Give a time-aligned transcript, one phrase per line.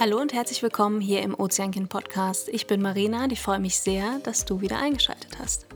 [0.00, 2.48] Hallo und herzlich willkommen hier im Ozeankind Podcast.
[2.48, 5.66] Ich bin Marina und ich freue mich sehr, dass du wieder eingeschaltet hast.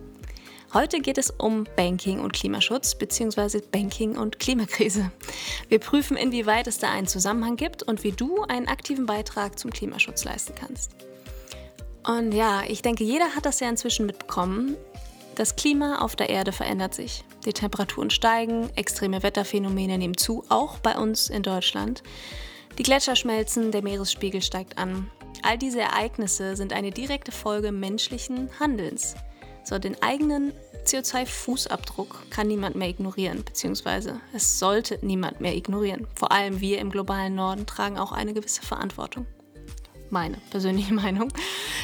[0.73, 3.61] Heute geht es um Banking und Klimaschutz bzw.
[3.71, 5.13] Banking und Klimakrise.
[5.69, 9.71] Wir prüfen, inwieweit es da einen Zusammenhang gibt und wie du einen aktiven Beitrag zum
[9.71, 10.97] Klimaschutz leisten kannst.
[12.07, 14.77] Und ja, ich denke, jeder hat das ja inzwischen mitbekommen.
[15.37, 17.25] Das Klima auf der Erde verändert sich.
[17.45, 22.03] Die Temperaturen steigen, extreme Wetterphänomene nehmen zu, auch bei uns in Deutschland.
[22.79, 25.11] Die Gletscher schmelzen, der Meeresspiegel steigt an.
[25.43, 29.15] All diese Ereignisse sind eine direkte Folge menschlichen Handelns.
[29.65, 30.53] So, den eigenen
[30.85, 36.07] CO2-Fußabdruck kann niemand mehr ignorieren, beziehungsweise es sollte niemand mehr ignorieren.
[36.15, 39.27] Vor allem wir im globalen Norden tragen auch eine gewisse Verantwortung.
[40.15, 41.33] Meine persönliche Meinung.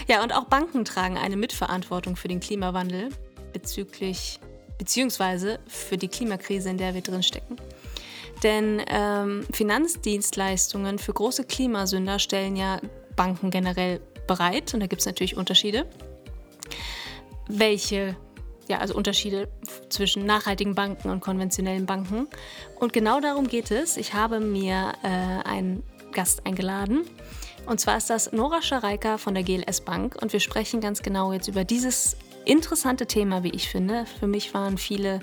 [0.06, 3.08] Ja, und auch Banken tragen eine Mitverantwortung für den Klimawandel
[3.52, 4.38] bezüglich,
[4.78, 7.56] beziehungsweise für die Klimakrise, in der wir drinstecken.
[8.44, 12.80] Denn ähm, Finanzdienstleistungen für große Klimasünder stellen ja
[13.16, 14.72] Banken generell bereit.
[14.74, 15.86] Und da gibt es natürlich Unterschiede.
[17.48, 18.14] Welche,
[18.68, 19.48] ja, also Unterschiede
[19.88, 22.28] zwischen nachhaltigen Banken und konventionellen Banken.
[22.78, 23.96] Und genau darum geht es.
[23.96, 25.08] Ich habe mir äh,
[25.48, 27.04] einen Gast eingeladen.
[27.66, 30.16] Und zwar ist das Nora Schareika von der GLS Bank.
[30.20, 34.06] Und wir sprechen ganz genau jetzt über dieses interessante Thema, wie ich finde.
[34.18, 35.20] Für mich waren viele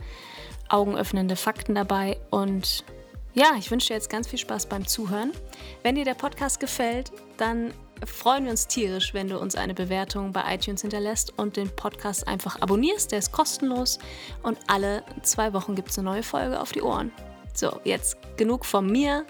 [0.70, 2.84] augenöffnende Fakten dabei und
[3.34, 5.32] ja, ich wünsche dir jetzt ganz viel Spaß beim Zuhören.
[5.84, 7.72] Wenn dir der Podcast gefällt, dann
[8.04, 12.28] freuen wir uns tierisch, wenn du uns eine Bewertung bei iTunes hinterlässt und den Podcast
[12.28, 13.12] einfach abonnierst.
[13.12, 14.00] Der ist kostenlos
[14.42, 17.12] und alle zwei Wochen gibt es eine neue Folge auf die Ohren.
[17.54, 19.24] So, jetzt genug von mir.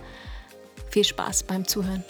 [0.89, 2.05] Viel Spaß beim Zuhören.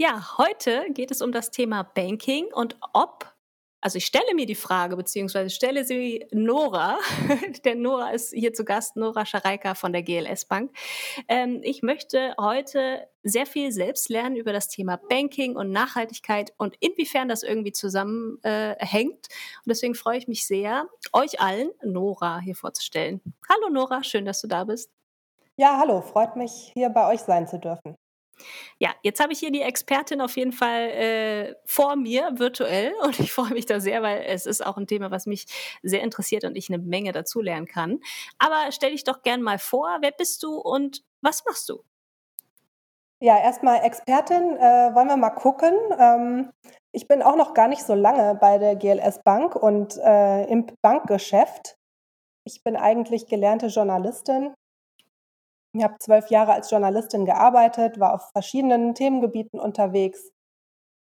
[0.00, 3.34] Ja, heute geht es um das Thema Banking und ob
[3.80, 6.98] also ich stelle mir die Frage, beziehungsweise stelle sie Nora,
[7.64, 10.72] denn Nora ist hier zu Gast, Nora Schareika von der GLS Bank.
[11.26, 16.76] Ähm, ich möchte heute sehr viel selbst lernen über das Thema Banking und Nachhaltigkeit und
[16.78, 18.42] inwiefern das irgendwie zusammenhängt.
[18.44, 23.20] Äh, und deswegen freue ich mich sehr, euch allen Nora hier vorzustellen.
[23.48, 24.92] Hallo Nora, schön, dass du da bist.
[25.56, 27.96] Ja, hallo, freut mich, hier bei euch sein zu dürfen.
[28.78, 33.18] Ja, jetzt habe ich hier die Expertin auf jeden Fall äh, vor mir virtuell und
[33.20, 35.46] ich freue mich da sehr, weil es ist auch ein Thema, was mich
[35.82, 38.00] sehr interessiert und ich eine Menge dazu lernen kann.
[38.38, 41.82] Aber stell dich doch gern mal vor, wer bist du und was machst du?
[43.20, 45.72] Ja, erstmal Expertin, äh, wollen wir mal gucken.
[45.98, 46.52] Ähm,
[46.92, 50.66] ich bin auch noch gar nicht so lange bei der GLS Bank und äh, im
[50.82, 51.76] Bankgeschäft.
[52.44, 54.54] Ich bin eigentlich gelernte Journalistin,
[55.76, 60.30] ich habe zwölf Jahre als Journalistin gearbeitet, war auf verschiedenen Themengebieten unterwegs.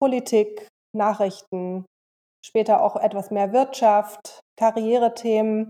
[0.01, 1.85] Politik, Nachrichten,
[2.45, 5.69] später auch etwas mehr Wirtschaft, Karrierethemen.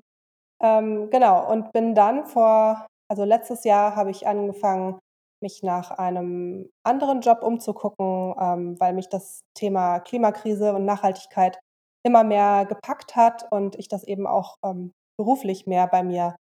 [0.62, 5.00] Ähm, genau, und bin dann vor, also letztes Jahr habe ich angefangen,
[5.42, 11.60] mich nach einem anderen Job umzugucken, ähm, weil mich das Thema Klimakrise und Nachhaltigkeit
[12.06, 16.36] immer mehr gepackt hat und ich das eben auch ähm, beruflich mehr bei mir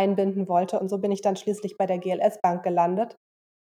[0.00, 0.80] einbinden wollte.
[0.80, 3.16] Und so bin ich dann schließlich bei der GLS Bank gelandet.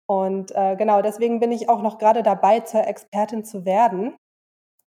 [0.09, 4.17] Und äh, genau deswegen bin ich auch noch gerade dabei, zur Expertin zu werden,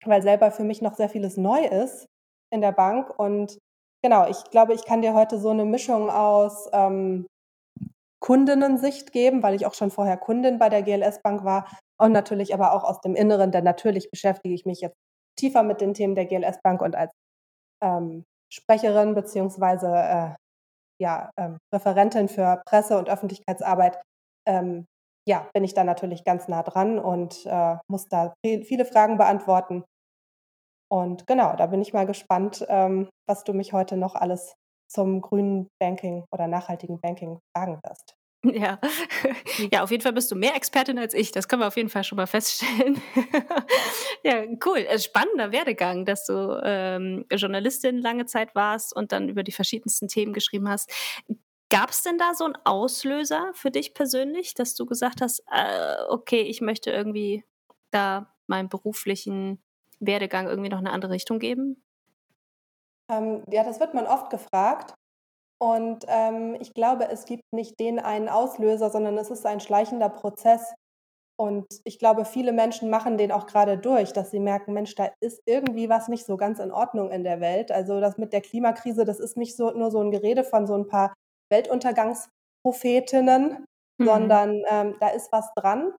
[0.05, 2.07] weil selber für mich noch sehr vieles neu ist
[2.53, 3.17] in der Bank.
[3.17, 3.57] Und
[4.03, 7.27] genau, ich glaube, ich kann dir heute so eine Mischung aus ähm,
[8.21, 11.67] Kundinnensicht geben, weil ich auch schon vorher Kundin bei der GLS Bank war
[11.99, 14.97] und natürlich aber auch aus dem Inneren, denn natürlich beschäftige ich mich jetzt
[15.37, 17.11] tiefer mit den Themen der GLS Bank und als
[17.83, 20.33] ähm, Sprecherin beziehungsweise äh,
[20.99, 24.01] ja, ähm, Referentin für Presse- und Öffentlichkeitsarbeit,
[24.47, 24.85] ähm,
[25.27, 29.83] ja, bin ich da natürlich ganz nah dran und äh, muss da viele Fragen beantworten.
[30.91, 34.55] Und genau, da bin ich mal gespannt, ähm, was du mich heute noch alles
[34.87, 38.15] zum grünen Banking oder nachhaltigen Banking fragen wirst.
[38.53, 38.79] Ja.
[39.71, 41.31] ja, auf jeden Fall bist du mehr Expertin als ich.
[41.31, 43.01] Das können wir auf jeden Fall schon mal feststellen.
[44.23, 44.85] ja, cool.
[44.99, 50.33] Spannender Werdegang, dass du ähm, Journalistin lange Zeit warst und dann über die verschiedensten Themen
[50.33, 50.91] geschrieben hast.
[51.69, 55.95] Gab es denn da so einen Auslöser für dich persönlich, dass du gesagt hast, äh,
[56.09, 57.43] okay, ich möchte irgendwie
[57.91, 59.61] da meinen beruflichen
[59.99, 61.81] Werdegang irgendwie noch eine andere Richtung geben?
[63.09, 64.93] Ähm, ja, das wird man oft gefragt.
[65.65, 70.09] Und ähm, ich glaube, es gibt nicht den einen Auslöser, sondern es ist ein schleichender
[70.09, 70.75] Prozess.
[71.39, 75.09] Und ich glaube, viele Menschen machen den auch gerade durch, dass sie merken, Mensch, da
[75.21, 77.71] ist irgendwie was nicht so ganz in Ordnung in der Welt.
[77.71, 80.75] Also das mit der Klimakrise, das ist nicht so, nur so ein Gerede von so
[80.75, 81.15] ein paar
[81.49, 83.65] Weltuntergangsprophetinnen,
[83.97, 84.05] mhm.
[84.05, 85.95] sondern ähm, da ist was dran.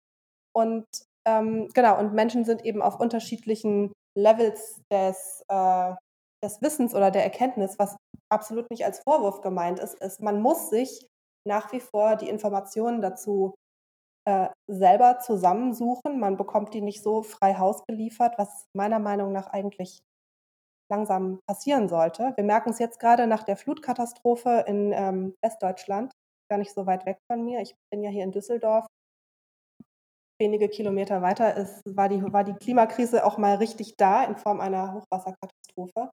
[0.55, 0.87] Und
[1.27, 5.93] ähm, genau, und Menschen sind eben auf unterschiedlichen Levels des, äh,
[6.43, 7.97] des Wissens oder der Erkenntnis, was
[8.31, 11.07] absolut nicht als Vorwurf gemeint ist, ist, man muss sich
[11.47, 13.55] nach wie vor die Informationen dazu
[14.27, 16.19] äh, selber zusammensuchen.
[16.19, 20.01] Man bekommt die nicht so frei Haus geliefert, was meiner Meinung nach eigentlich
[20.91, 22.33] langsam passieren sollte.
[22.37, 26.13] Wir merken es jetzt gerade nach der Flutkatastrophe in ähm, Westdeutschland,
[26.51, 27.61] gar nicht so weit weg von mir.
[27.61, 28.87] Ich bin ja hier in Düsseldorf.
[30.39, 34.61] Wenige Kilometer weiter ist, war, die, war die Klimakrise auch mal richtig da in Form
[34.61, 36.11] einer Hochwasserkatastrophe.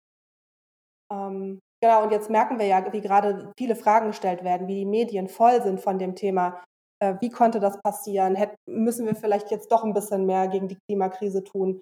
[1.14, 4.86] Ähm, genau, und jetzt merken wir ja, wie gerade viele Fragen gestellt werden, wie die
[4.86, 6.64] Medien voll sind von dem Thema,
[7.00, 8.36] äh, wie konnte das passieren?
[8.36, 11.82] Hätt, müssen wir vielleicht jetzt doch ein bisschen mehr gegen die Klimakrise tun?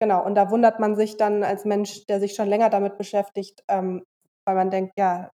[0.00, 3.62] Genau, und da wundert man sich dann als Mensch, der sich schon länger damit beschäftigt,
[3.68, 4.02] ähm,
[4.46, 5.30] weil man denkt, ja,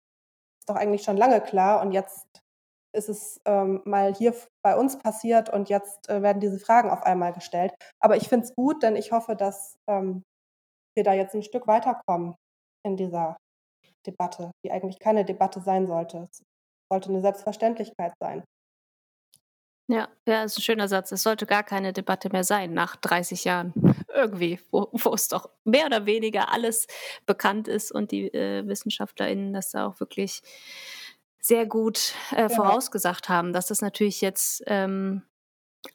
[0.62, 2.26] ist doch eigentlich schon lange klar und jetzt
[2.96, 7.04] ist es ähm, mal hier bei uns passiert und jetzt äh, werden diese Fragen auf
[7.04, 7.74] einmal gestellt.
[8.00, 10.24] Aber ich finde es gut, denn ich hoffe, dass ähm,
[10.96, 12.36] wir da jetzt ein Stück weiterkommen
[12.84, 13.38] in dieser
[14.06, 16.28] Debatte, die eigentlich keine Debatte sein sollte.
[16.32, 16.44] Es
[16.92, 18.44] sollte eine Selbstverständlichkeit sein.
[19.90, 21.12] Ja, ja, ist ein schöner Satz.
[21.12, 23.74] Es sollte gar keine Debatte mehr sein nach 30 Jahren.
[24.14, 26.88] Irgendwie, wo, wo es doch mehr oder weniger alles
[27.26, 30.42] bekannt ist und die äh, WissenschaftlerInnen das da auch wirklich
[31.40, 32.56] sehr gut äh, genau.
[32.56, 35.24] vorausgesagt haben, dass das natürlich jetzt ähm,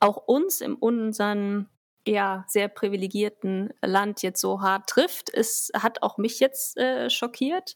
[0.00, 1.68] auch uns in unserem
[2.06, 5.30] ja, sehr privilegierten Land jetzt so hart trifft.
[5.32, 7.74] Es hat auch mich jetzt äh, schockiert.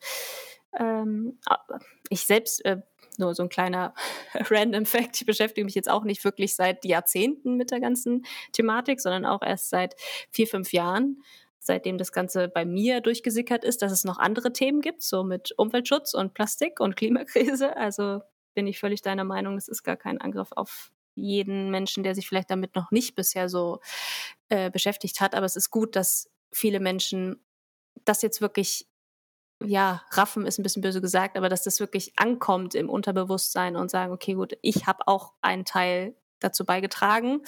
[0.78, 1.38] Ähm,
[2.08, 2.78] ich selbst äh,
[3.18, 3.94] nur so ein kleiner
[4.34, 5.20] Random Fact.
[5.20, 9.42] Ich beschäftige mich jetzt auch nicht wirklich seit Jahrzehnten mit der ganzen Thematik, sondern auch
[9.42, 9.94] erst seit
[10.30, 11.22] vier, fünf Jahren,
[11.58, 15.52] seitdem das Ganze bei mir durchgesickert ist, dass es noch andere Themen gibt, so mit
[15.56, 17.76] Umweltschutz und Plastik und Klimakrise.
[17.76, 18.20] Also
[18.54, 22.28] bin ich völlig deiner Meinung, es ist gar kein Angriff auf jeden Menschen, der sich
[22.28, 23.80] vielleicht damit noch nicht bisher so
[24.48, 25.34] äh, beschäftigt hat.
[25.34, 27.44] Aber es ist gut, dass viele Menschen
[28.04, 28.86] das jetzt wirklich
[29.64, 33.90] ja, raffen ist ein bisschen böse gesagt, aber dass das wirklich ankommt im Unterbewusstsein und
[33.90, 37.42] sagen, okay, gut, ich habe auch einen Teil dazu beigetragen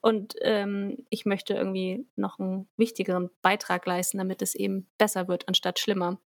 [0.00, 5.46] und ähm, ich möchte irgendwie noch einen wichtigeren Beitrag leisten, damit es eben besser wird,
[5.48, 6.18] anstatt schlimmer.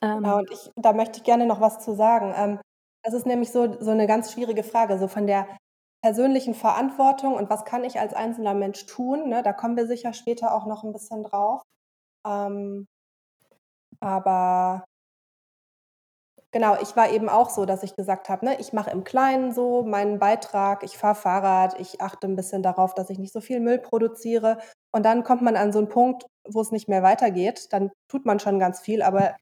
[0.00, 2.32] Ähm, genau, und ich, da möchte ich gerne noch was zu sagen.
[2.36, 2.60] Ähm,
[3.02, 5.48] das ist nämlich so, so eine ganz schwierige Frage, so von der
[6.02, 9.42] persönlichen Verantwortung und was kann ich als einzelner Mensch tun, ne?
[9.42, 11.62] da kommen wir sicher später auch noch ein bisschen drauf.
[12.26, 12.86] Ähm,
[14.00, 14.84] aber
[16.52, 19.52] genau, ich war eben auch so, dass ich gesagt habe, ne, ich mache im Kleinen
[19.52, 23.40] so meinen Beitrag, ich fahre Fahrrad, ich achte ein bisschen darauf, dass ich nicht so
[23.40, 24.58] viel Müll produziere.
[24.92, 27.72] Und dann kommt man an so einen Punkt, wo es nicht mehr weitergeht.
[27.72, 29.36] Dann tut man schon ganz viel, aber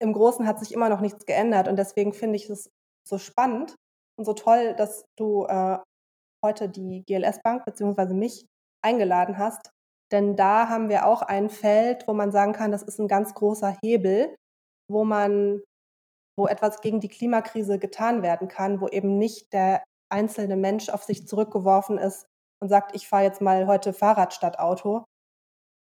[0.00, 1.68] im Großen hat sich immer noch nichts geändert.
[1.68, 2.70] Und deswegen finde ich es
[3.08, 3.76] so spannend
[4.22, 5.78] und so toll, dass du äh,
[6.44, 8.14] heute die GLS Bank bzw.
[8.14, 8.46] mich
[8.84, 9.72] eingeladen hast,
[10.12, 13.34] denn da haben wir auch ein Feld, wo man sagen kann, das ist ein ganz
[13.34, 14.36] großer Hebel,
[14.88, 15.60] wo man,
[16.38, 21.02] wo etwas gegen die Klimakrise getan werden kann, wo eben nicht der einzelne Mensch auf
[21.02, 22.26] sich zurückgeworfen ist
[22.60, 25.04] und sagt, ich fahre jetzt mal heute Fahrrad statt Auto.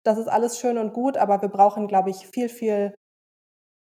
[0.03, 2.95] Das ist alles schön und gut, aber wir brauchen, glaube ich, viel, viel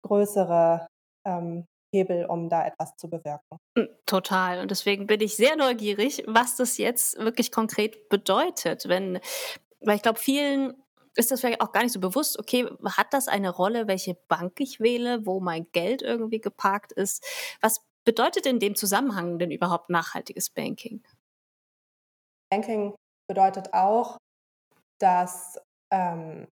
[0.05, 0.87] größere
[1.25, 3.57] ähm, Hebel, um da etwas zu bewirken.
[3.77, 4.59] Hm, total.
[4.59, 9.19] Und deswegen bin ich sehr neugierig, was das jetzt wirklich konkret bedeutet, wenn
[9.85, 10.73] weil ich glaube, vielen
[11.15, 14.59] ist das vielleicht auch gar nicht so bewusst, okay, hat das eine Rolle, welche Bank
[14.59, 17.23] ich wähle, wo mein Geld irgendwie geparkt ist?
[17.61, 21.03] Was bedeutet in dem Zusammenhang denn überhaupt nachhaltiges Banking?
[22.49, 22.95] Banking
[23.27, 24.17] bedeutet auch,
[24.99, 25.59] dass
[25.91, 26.47] ähm,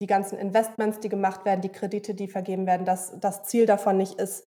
[0.00, 3.96] die ganzen Investments, die gemacht werden, die Kredite, die vergeben werden, dass das Ziel davon
[3.96, 4.44] nicht ist,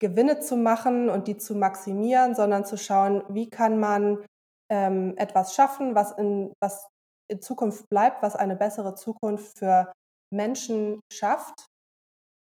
[0.00, 4.24] Gewinne zu machen und die zu maximieren, sondern zu schauen, wie kann man
[4.70, 6.86] ähm, etwas schaffen, was in, was
[7.28, 9.92] in Zukunft bleibt, was eine bessere Zukunft für
[10.32, 11.66] Menschen schafft,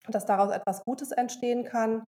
[0.08, 2.04] dass daraus etwas Gutes entstehen kann.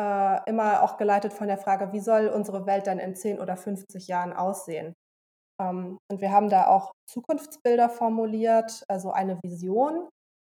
[0.00, 3.56] Äh, immer auch geleitet von der Frage, wie soll unsere Welt dann in 10 oder
[3.56, 4.94] 50 Jahren aussehen?
[5.60, 10.08] Ähm, und wir haben da auch Zukunftsbilder formuliert, also eine Vision,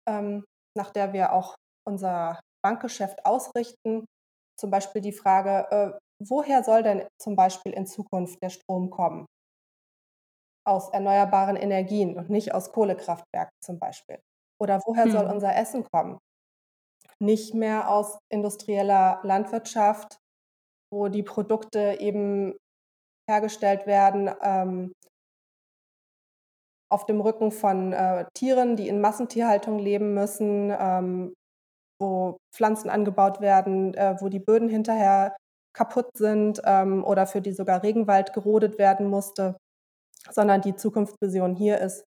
[0.09, 0.45] ähm,
[0.77, 4.05] nach der wir auch unser Bankgeschäft ausrichten.
[4.59, 9.27] Zum Beispiel die Frage, äh, woher soll denn zum Beispiel in Zukunft der Strom kommen?
[10.67, 14.21] Aus erneuerbaren Energien und nicht aus Kohlekraftwerken zum Beispiel.
[14.61, 15.13] Oder woher hm.
[15.13, 16.19] soll unser Essen kommen?
[17.19, 20.19] Nicht mehr aus industrieller Landwirtschaft,
[20.93, 22.55] wo die Produkte eben
[23.31, 24.93] hergestellt werden ähm,
[26.91, 31.35] auf dem Rücken von äh, Tieren, die in Massentierhaltung leben müssen, ähm,
[32.01, 35.37] wo Pflanzen angebaut werden, äh, wo die Böden hinterher
[35.73, 39.57] kaputt sind ähm, oder für die sogar Regenwald gerodet werden musste,
[40.31, 42.05] sondern die Zukunftsvision hier ist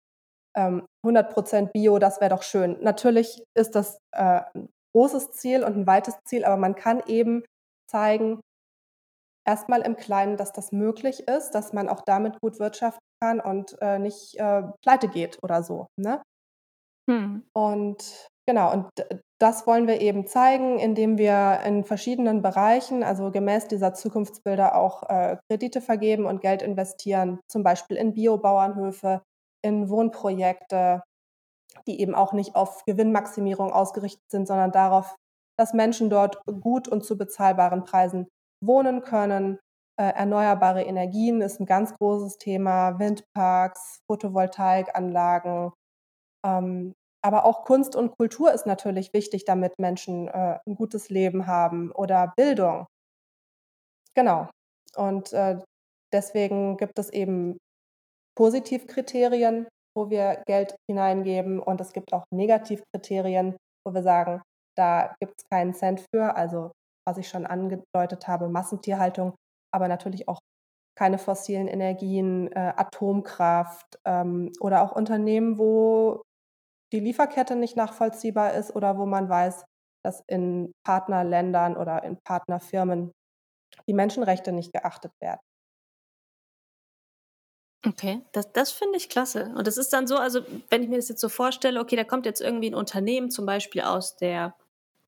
[0.56, 2.78] ähm, 100% Bio, das wäre doch schön.
[2.82, 7.44] Natürlich ist das äh, ein großes Ziel und ein weites Ziel, aber man kann eben
[7.90, 8.40] zeigen,
[9.50, 13.76] erstmal im Kleinen, dass das möglich ist, dass man auch damit gut wirtschaften kann und
[13.82, 15.88] äh, nicht äh, pleite geht oder so.
[15.98, 16.22] Ne?
[17.10, 17.44] Hm.
[17.54, 18.88] Und genau, und
[19.42, 25.10] das wollen wir eben zeigen, indem wir in verschiedenen Bereichen, also gemäß dieser Zukunftsbilder auch
[25.10, 29.24] äh, Kredite vergeben und Geld investieren, zum Beispiel in Biobauernhöfe,
[29.64, 31.02] in Wohnprojekte,
[31.88, 35.16] die eben auch nicht auf Gewinnmaximierung ausgerichtet sind, sondern darauf,
[35.58, 38.28] dass Menschen dort gut und zu bezahlbaren Preisen
[38.62, 39.60] wohnen können.
[40.00, 45.72] Äh, erneuerbare Energien ist ein ganz großes Thema, Windparks, Photovoltaikanlagen.
[46.46, 51.48] Ähm, aber auch Kunst und Kultur ist natürlich wichtig, damit Menschen äh, ein gutes Leben
[51.48, 52.88] haben oder Bildung.
[54.16, 54.50] Genau.
[54.96, 55.60] Und äh,
[56.14, 57.58] deswegen gibt es eben
[58.38, 64.42] Positivkriterien, wo wir Geld hineingeben und es gibt auch Negativkriterien, wo wir sagen,
[64.78, 66.36] da gibt es keinen Cent für.
[66.36, 66.72] Also
[67.10, 69.36] was ich schon angedeutet habe, Massentierhaltung,
[69.74, 70.40] aber natürlich auch
[70.96, 76.22] keine fossilen Energien, äh, Atomkraft ähm, oder auch Unternehmen, wo
[76.92, 79.64] die Lieferkette nicht nachvollziehbar ist oder wo man weiß,
[80.04, 83.12] dass in Partnerländern oder in Partnerfirmen
[83.88, 85.40] die Menschenrechte nicht geachtet werden.
[87.88, 89.54] Okay, das, das finde ich klasse.
[89.56, 92.04] Und das ist dann so, also wenn ich mir das jetzt so vorstelle, okay, da
[92.04, 94.54] kommt jetzt irgendwie ein Unternehmen, zum Beispiel aus der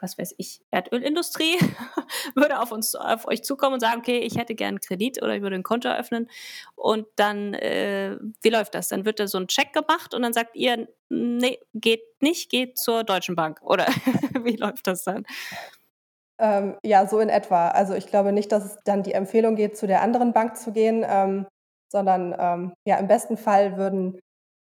[0.01, 1.57] was weiß ich, Erdölindustrie
[2.35, 5.35] würde auf uns, auf euch zukommen und sagen, okay, ich hätte gern einen Kredit oder
[5.35, 6.29] ich würde ein Konto eröffnen.
[6.75, 8.89] Und dann, äh, wie läuft das?
[8.89, 12.77] Dann wird da so ein Check gemacht und dann sagt ihr, nee, geht nicht, geht
[12.77, 13.61] zur Deutschen Bank.
[13.61, 13.85] Oder
[14.43, 15.25] wie läuft das dann?
[16.39, 17.67] Ähm, ja, so in etwa.
[17.69, 20.71] Also ich glaube nicht, dass es dann die Empfehlung geht, zu der anderen Bank zu
[20.71, 21.45] gehen, ähm,
[21.91, 24.19] sondern ähm, ja, im besten Fall würden,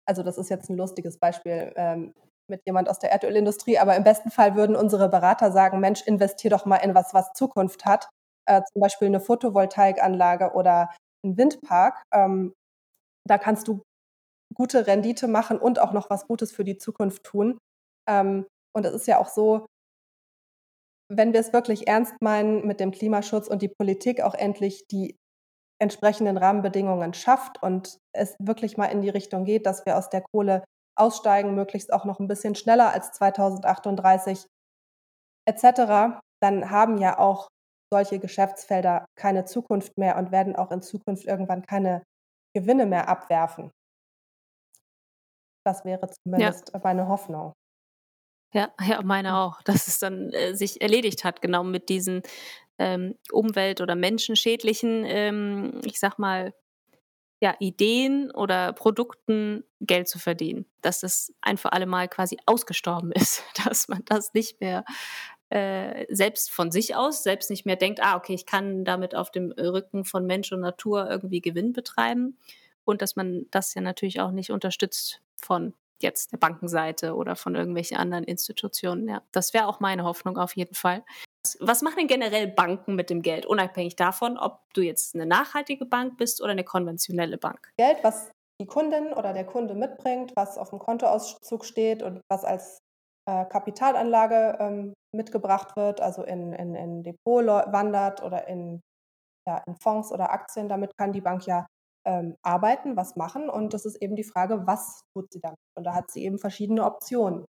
[0.07, 2.15] also das ist jetzt ein lustiges Beispiel, ähm,
[2.49, 6.51] mit jemand aus der Erdölindustrie, aber im besten Fall würden unsere Berater sagen, Mensch, investier
[6.51, 8.09] doch mal in was, was Zukunft hat,
[8.47, 10.91] äh, zum Beispiel eine Photovoltaikanlage oder
[11.25, 12.03] ein Windpark.
[12.13, 12.55] Ähm,
[13.27, 13.83] da kannst du
[14.55, 17.59] gute Rendite machen und auch noch was Gutes für die Zukunft tun.
[18.09, 19.67] Ähm, und es ist ja auch so,
[21.09, 25.17] wenn wir es wirklich ernst meinen mit dem Klimaschutz und die Politik auch endlich die
[25.81, 30.23] entsprechenden Rahmenbedingungen schafft und es wirklich mal in die Richtung geht, dass wir aus der
[30.23, 30.65] Kohle
[30.97, 34.47] aussteigen, möglichst auch noch ein bisschen schneller als 2038
[35.49, 37.49] etc., dann haben ja auch
[37.93, 42.03] solche Geschäftsfelder keine Zukunft mehr und werden auch in Zukunft irgendwann keine
[42.55, 43.71] Gewinne mehr abwerfen.
[45.65, 46.81] Das wäre zumindest ja.
[46.83, 47.53] meine Hoffnung.
[48.55, 49.35] Ja, ja, meine hm.
[49.35, 52.23] auch, dass es dann äh, sich erledigt hat, genau mit diesen
[52.79, 56.55] ähm, umwelt- oder menschenschädlichen, ähm, ich sag mal,
[57.41, 60.67] ja, Ideen oder Produkten Geld zu verdienen.
[60.81, 64.85] Dass das ein für alle Mal quasi ausgestorben ist, dass man das nicht mehr
[65.51, 69.31] äh, selbst von sich aus, selbst nicht mehr denkt, ah, okay, ich kann damit auf
[69.31, 72.39] dem Rücken von Mensch und Natur irgendwie Gewinn betreiben
[72.85, 77.55] und dass man das ja natürlich auch nicht unterstützt von jetzt der Bankenseite oder von
[77.55, 79.09] irgendwelchen anderen Institutionen.
[79.09, 81.05] Ja, das wäre auch meine Hoffnung auf jeden Fall.
[81.61, 85.87] Was machen denn generell Banken mit dem Geld, unabhängig davon, ob du jetzt eine nachhaltige
[85.87, 87.73] Bank bist oder eine konventionelle Bank?
[87.79, 92.45] Geld, was die Kundin oder der Kunde mitbringt, was auf dem Kontoauszug steht und was
[92.45, 92.79] als
[93.29, 98.81] äh, Kapitalanlage ähm, mitgebracht wird, also in, in, in Depot wandert oder in,
[99.47, 101.67] ja, in Fonds oder Aktien, damit kann die Bank ja
[102.07, 103.51] ähm, arbeiten, was machen.
[103.51, 105.59] Und das ist eben die Frage, was tut sie damit?
[105.75, 107.45] Und da hat sie eben verschiedene Optionen.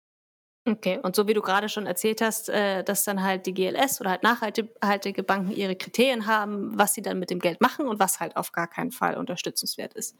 [0.65, 3.99] Okay, und so wie du gerade schon erzählt hast, äh, dass dann halt die GLS
[3.99, 7.99] oder halt nachhaltige Banken ihre Kriterien haben, was sie dann mit dem Geld machen und
[7.99, 10.15] was halt auf gar keinen Fall unterstützenswert ist.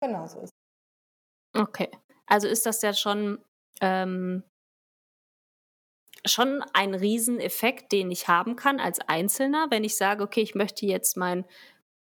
[0.00, 0.50] Genau so ist
[1.54, 1.60] es.
[1.60, 1.88] Okay,
[2.26, 3.38] also ist das ja schon,
[3.80, 4.42] ähm,
[6.26, 10.86] schon ein Rieseneffekt, den ich haben kann als Einzelner, wenn ich sage, okay, ich möchte
[10.86, 11.44] jetzt mein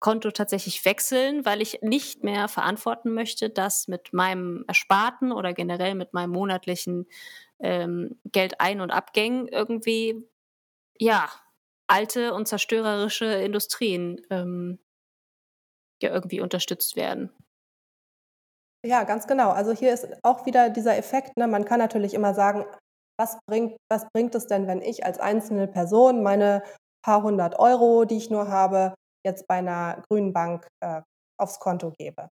[0.01, 5.95] Konto tatsächlich wechseln, weil ich nicht mehr verantworten möchte, dass mit meinem Ersparten oder generell
[5.95, 7.07] mit meinem monatlichen
[7.59, 10.27] ähm, Geldein- und Abgängen irgendwie,
[10.99, 11.29] ja,
[11.87, 14.79] alte und zerstörerische Industrien ähm,
[16.01, 17.31] ja irgendwie unterstützt werden.
[18.83, 19.51] Ja, ganz genau.
[19.51, 21.47] Also hier ist auch wieder dieser Effekt, ne?
[21.47, 22.65] man kann natürlich immer sagen,
[23.19, 26.63] was bringt, was bringt es denn, wenn ich als einzelne Person meine
[27.05, 31.01] paar hundert Euro, die ich nur habe, jetzt bei einer grünen Bank äh,
[31.39, 32.29] aufs Konto gebe.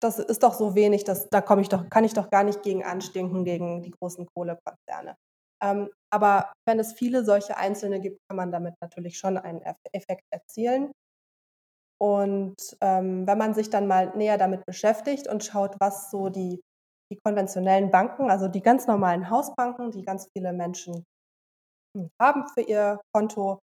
[0.00, 2.62] Das ist doch so wenig, dass, da komme ich doch, kann ich doch gar nicht
[2.62, 5.16] gegen anstinken, gegen die großen Kohlekonzerne.
[5.62, 9.60] Ähm, Aber wenn es viele solche Einzelne gibt, kann man damit natürlich schon einen
[9.92, 10.92] Effekt erzielen.
[12.00, 16.60] Und ähm, wenn man sich dann mal näher damit beschäftigt und schaut, was so die,
[17.12, 21.04] die konventionellen Banken, also die ganz normalen Hausbanken, die ganz viele Menschen
[21.96, 23.58] hm, haben für ihr Konto,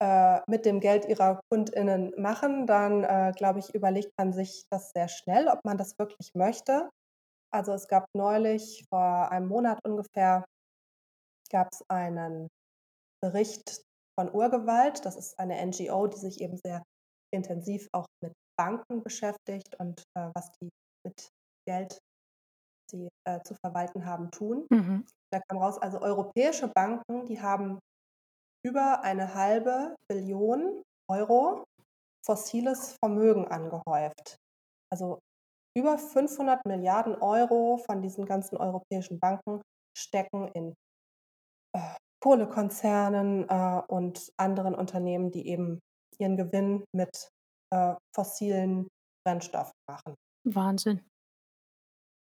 [0.00, 4.90] äh, mit dem Geld ihrer KundInnen machen, dann äh, glaube ich, überlegt man sich das
[4.90, 6.90] sehr schnell, ob man das wirklich möchte.
[7.52, 10.44] Also es gab neulich, vor einem Monat ungefähr,
[11.50, 12.48] gab es einen
[13.22, 13.84] Bericht
[14.18, 15.04] von Urgewalt.
[15.04, 16.82] Das ist eine NGO, die sich eben sehr
[17.32, 20.68] intensiv auch mit Banken beschäftigt und äh, was die
[21.06, 21.28] mit
[21.66, 21.98] Geld,
[22.90, 24.66] sie äh, zu verwalten haben, tun.
[24.70, 25.06] Mhm.
[25.32, 27.78] Da kam raus, also europäische Banken, die haben
[28.64, 31.64] über eine halbe Billion Euro
[32.24, 34.36] fossiles Vermögen angehäuft.
[34.90, 35.18] Also
[35.76, 39.60] über 500 Milliarden Euro von diesen ganzen europäischen Banken
[39.96, 40.74] stecken in
[41.74, 45.80] äh, Kohlekonzernen äh, und anderen Unternehmen, die eben
[46.18, 47.28] ihren Gewinn mit
[47.70, 48.88] äh, fossilen
[49.26, 50.14] Brennstoffen machen.
[50.44, 51.02] Wahnsinn.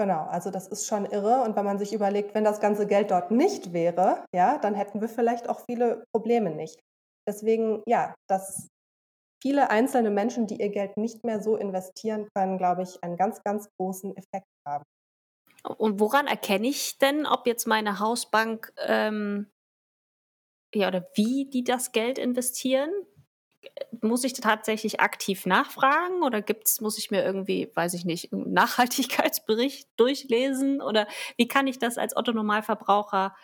[0.00, 1.42] Genau, also das ist schon irre.
[1.42, 5.00] Und wenn man sich überlegt, wenn das ganze Geld dort nicht wäre, ja, dann hätten
[5.00, 6.80] wir vielleicht auch viele Probleme nicht.
[7.28, 8.68] Deswegen, ja, dass
[9.42, 13.42] viele einzelne Menschen, die ihr Geld nicht mehr so investieren können, glaube ich, einen ganz,
[13.44, 14.84] ganz großen Effekt haben.
[15.78, 19.50] Und woran erkenne ich denn, ob jetzt meine Hausbank ähm,
[20.74, 22.90] ja oder wie die das Geld investieren?
[24.00, 28.52] Muss ich tatsächlich aktiv nachfragen oder gibt's, muss ich mir irgendwie, weiß ich nicht, einen
[28.52, 31.06] Nachhaltigkeitsbericht durchlesen oder
[31.36, 33.34] wie kann ich das als Otto Normalverbraucher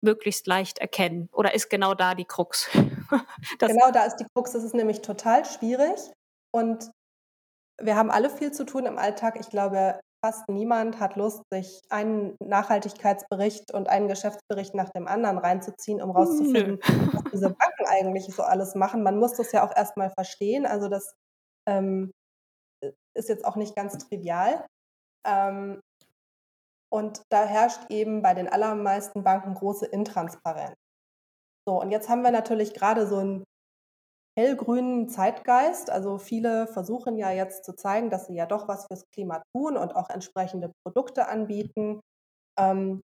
[0.00, 1.28] möglichst leicht erkennen?
[1.32, 2.68] Oder ist genau da die Krux?
[3.58, 4.52] genau da ist die Krux.
[4.52, 5.98] Das ist nämlich total schwierig
[6.52, 6.90] und
[7.80, 9.36] wir haben alle viel zu tun im Alltag.
[9.38, 15.38] Ich glaube, fast niemand hat Lust, sich einen Nachhaltigkeitsbericht und einen Geschäftsbericht nach dem anderen
[15.38, 16.78] reinzuziehen, um rauszufinden, Nö.
[17.12, 19.02] was diese Banken eigentlich so alles machen.
[19.02, 20.66] Man muss das ja auch erstmal verstehen.
[20.66, 21.14] Also das
[21.68, 22.12] ähm,
[23.14, 24.66] ist jetzt auch nicht ganz trivial.
[25.26, 25.80] Ähm,
[26.90, 30.74] und da herrscht eben bei den allermeisten Banken große Intransparenz.
[31.68, 33.44] So, und jetzt haben wir natürlich gerade so ein
[34.38, 35.90] hellgrünen Zeitgeist.
[35.90, 39.76] Also viele versuchen ja jetzt zu zeigen, dass sie ja doch was fürs Klima tun
[39.76, 42.00] und auch entsprechende Produkte anbieten.
[42.58, 43.02] Ähm,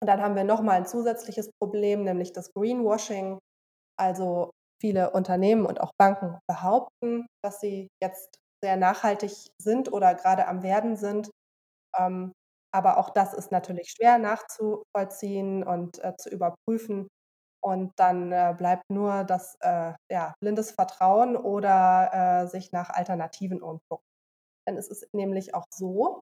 [0.00, 3.38] und dann haben wir nochmal ein zusätzliches Problem, nämlich das Greenwashing.
[3.98, 4.50] Also
[4.80, 10.62] viele Unternehmen und auch Banken behaupten, dass sie jetzt sehr nachhaltig sind oder gerade am
[10.62, 11.30] Werden sind.
[11.98, 12.32] Ähm,
[12.72, 17.08] aber auch das ist natürlich schwer nachzuvollziehen und äh, zu überprüfen.
[17.64, 23.62] Und dann äh, bleibt nur das äh, ja, blindes Vertrauen oder äh, sich nach Alternativen
[23.62, 24.04] umgucken.
[24.68, 26.20] Denn es ist nämlich auch so,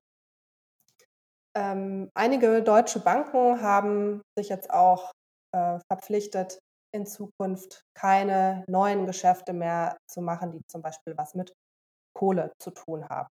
[1.56, 5.12] ähm, einige deutsche Banken haben sich jetzt auch
[5.52, 6.58] äh, verpflichtet,
[6.94, 11.52] in Zukunft keine neuen Geschäfte mehr zu machen, die zum Beispiel was mit
[12.14, 13.28] Kohle zu tun haben.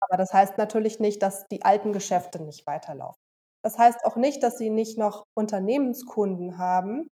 [0.00, 3.20] Aber das heißt natürlich nicht, dass die alten Geschäfte nicht weiterlaufen.
[3.64, 7.08] Das heißt auch nicht, dass sie nicht noch Unternehmenskunden haben,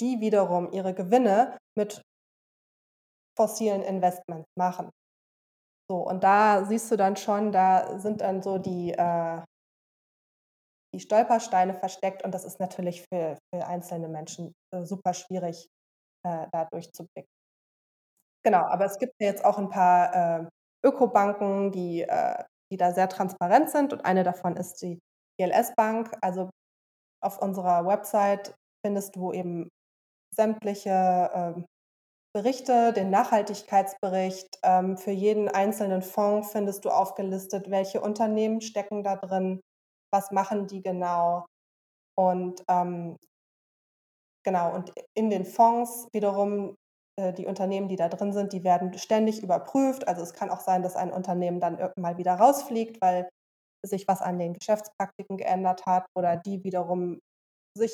[0.00, 2.02] die wiederum ihre Gewinne mit
[3.36, 4.90] fossilen Investments machen.
[5.88, 9.42] So, und da siehst du dann schon, da sind dann so die, äh,
[10.92, 15.68] die Stolpersteine versteckt und das ist natürlich für, für einzelne Menschen äh, super schwierig,
[16.24, 17.30] äh, da durchzublicken.
[18.44, 20.48] Genau, aber es gibt ja jetzt auch ein paar äh,
[20.84, 24.98] Ökobanken, die, äh, die da sehr transparent sind und eine davon ist die
[25.38, 26.16] GLS Bank.
[26.20, 26.50] Also
[27.22, 28.54] auf unserer Website
[28.84, 29.68] findest du eben
[30.36, 30.90] sämtliche
[31.56, 31.62] äh,
[32.34, 34.58] Berichte, den Nachhaltigkeitsbericht.
[34.62, 39.60] Ähm, für jeden einzelnen Fonds findest du aufgelistet, welche Unternehmen stecken da drin,
[40.12, 41.46] was machen die genau.
[42.18, 43.16] Und ähm,
[44.44, 46.76] genau, und in den Fonds wiederum
[47.18, 50.06] äh, die Unternehmen, die da drin sind, die werden ständig überprüft.
[50.08, 53.28] Also es kann auch sein, dass ein Unternehmen dann irgendwann mal wieder rausfliegt, weil
[53.84, 57.20] sich was an den Geschäftspraktiken geändert hat oder die wiederum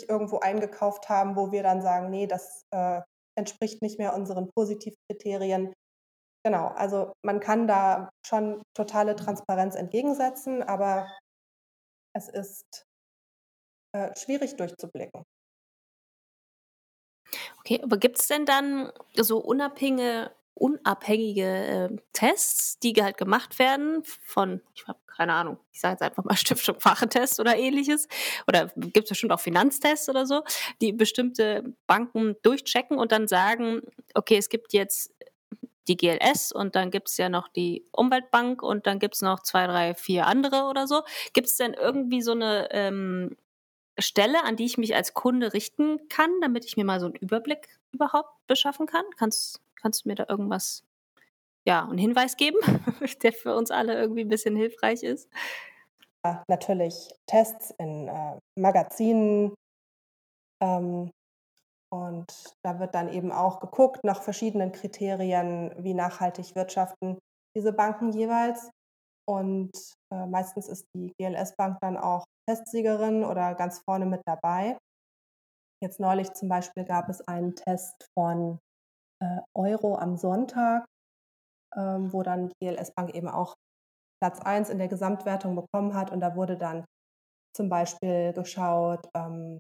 [0.09, 3.01] irgendwo eingekauft haben, wo wir dann sagen, nee, das äh,
[3.37, 5.73] entspricht nicht mehr unseren Positivkriterien.
[6.45, 11.09] Genau, also man kann da schon totale Transparenz entgegensetzen, aber
[12.14, 12.85] es ist
[13.95, 15.25] äh, schwierig durchzublicken.
[17.61, 24.03] Okay, aber gibt es denn dann so unabhängige, unabhängige äh, Tests, die halt gemacht werden
[24.05, 28.09] von, ich habe keine Ahnung, ich sage jetzt einfach mal Stiftung Fachentest oder ähnliches,
[28.47, 30.43] oder gibt es bestimmt auch Finanztests oder so,
[30.81, 33.83] die bestimmte Banken durchchecken und dann sagen,
[34.15, 35.15] okay, es gibt jetzt
[35.88, 39.41] die GLS und dann gibt es ja noch die Umweltbank und dann gibt es noch
[39.41, 41.03] zwei, drei, vier andere oder so.
[41.33, 43.37] Gibt es denn irgendwie so eine ähm,
[43.99, 47.17] Stelle, an die ich mich als Kunde richten kann, damit ich mir mal so einen
[47.17, 49.05] Überblick überhaupt beschaffen kann?
[49.16, 50.85] Kannst, kannst du mir da irgendwas,
[51.64, 52.59] ja, einen Hinweis geben,
[53.22, 55.28] der für uns alle irgendwie ein bisschen hilfreich ist?
[56.24, 59.55] Ja, natürlich Tests in äh, Magazinen.
[60.62, 61.11] Ähm,
[61.92, 67.18] und da wird dann eben auch geguckt nach verschiedenen Kriterien, wie nachhaltig wirtschaften
[67.55, 68.70] diese Banken jeweils.
[69.28, 69.72] Und
[70.12, 74.78] äh, meistens ist die GLS-Bank dann auch Testsiegerin oder ganz vorne mit dabei.
[75.83, 78.61] Jetzt neulich zum Beispiel gab es einen Test von
[79.21, 80.85] äh, Euro am Sonntag,
[81.77, 83.55] ähm, wo dann die GLS-Bank eben auch
[84.23, 86.12] Platz 1 in der Gesamtwertung bekommen hat.
[86.12, 86.85] Und da wurde dann
[87.53, 89.59] zum Beispiel geschaut, ähm,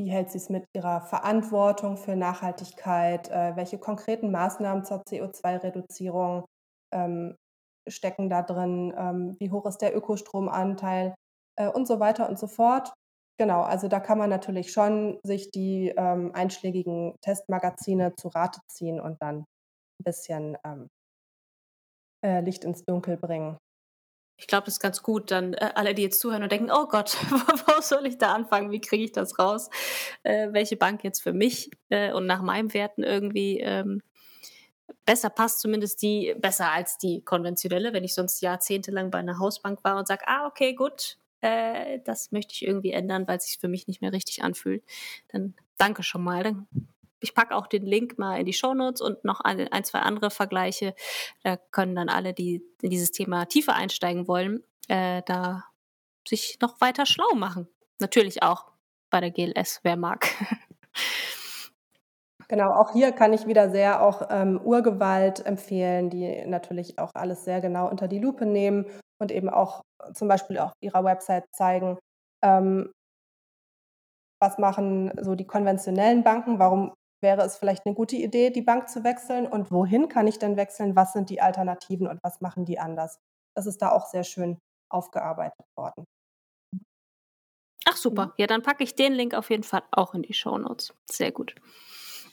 [0.00, 6.46] wie hält sie es mit ihrer Verantwortung für Nachhaltigkeit, äh, welche konkreten Maßnahmen zur CO2-Reduzierung
[6.92, 7.36] ähm,
[7.88, 11.14] stecken da drin, ähm, wie hoch ist der Ökostromanteil
[11.56, 12.92] äh, und so weiter und so fort.
[13.36, 19.00] Genau, also da kann man natürlich schon sich die ähm, einschlägigen Testmagazine zu Rate ziehen
[19.00, 20.88] und dann ein bisschen ähm,
[22.24, 23.58] äh, Licht ins Dunkel bringen.
[24.36, 26.86] Ich glaube, das ist ganz gut, dann äh, alle, die jetzt zuhören und denken, oh
[26.86, 28.70] Gott, wo soll ich da anfangen?
[28.70, 29.68] Wie kriege ich das raus?
[30.22, 34.00] Äh, welche Bank jetzt für mich äh, und nach meinen Werten irgendwie ähm,
[35.04, 39.84] besser passt, zumindest die besser als die konventionelle, wenn ich sonst jahrzehntelang bei einer Hausbank
[39.84, 43.58] war und sage, ah, okay, gut, äh, das möchte ich irgendwie ändern, weil es sich
[43.58, 44.82] für mich nicht mehr richtig anfühlt.
[45.28, 46.42] Dann danke schon mal.
[46.42, 46.66] Dann,
[47.20, 50.30] ich packe auch den Link mal in die Shownotes und noch ein, ein, zwei andere
[50.30, 50.94] Vergleiche.
[51.42, 55.64] Da können dann alle, die in dieses Thema tiefer einsteigen wollen, äh, da
[56.26, 57.68] sich noch weiter schlau machen.
[58.00, 58.72] Natürlich auch
[59.10, 60.26] bei der GLS, wer mag.
[62.48, 67.44] Genau, auch hier kann ich wieder sehr auch ähm, Urgewalt empfehlen, die natürlich auch alles
[67.44, 68.84] sehr genau unter die Lupe nehmen
[69.24, 69.82] und eben auch
[70.12, 71.98] zum Beispiel auf ihrer Website zeigen,
[72.42, 72.92] ähm,
[74.38, 78.90] was machen so die konventionellen Banken, warum wäre es vielleicht eine gute Idee, die Bank
[78.90, 82.66] zu wechseln und wohin kann ich denn wechseln, was sind die Alternativen und was machen
[82.66, 83.18] die anders.
[83.56, 84.58] Das ist da auch sehr schön
[84.90, 86.04] aufgearbeitet worden.
[87.86, 88.32] Ach super, mhm.
[88.36, 90.92] ja, dann packe ich den Link auf jeden Fall auch in die Show Notes.
[91.10, 91.54] Sehr gut.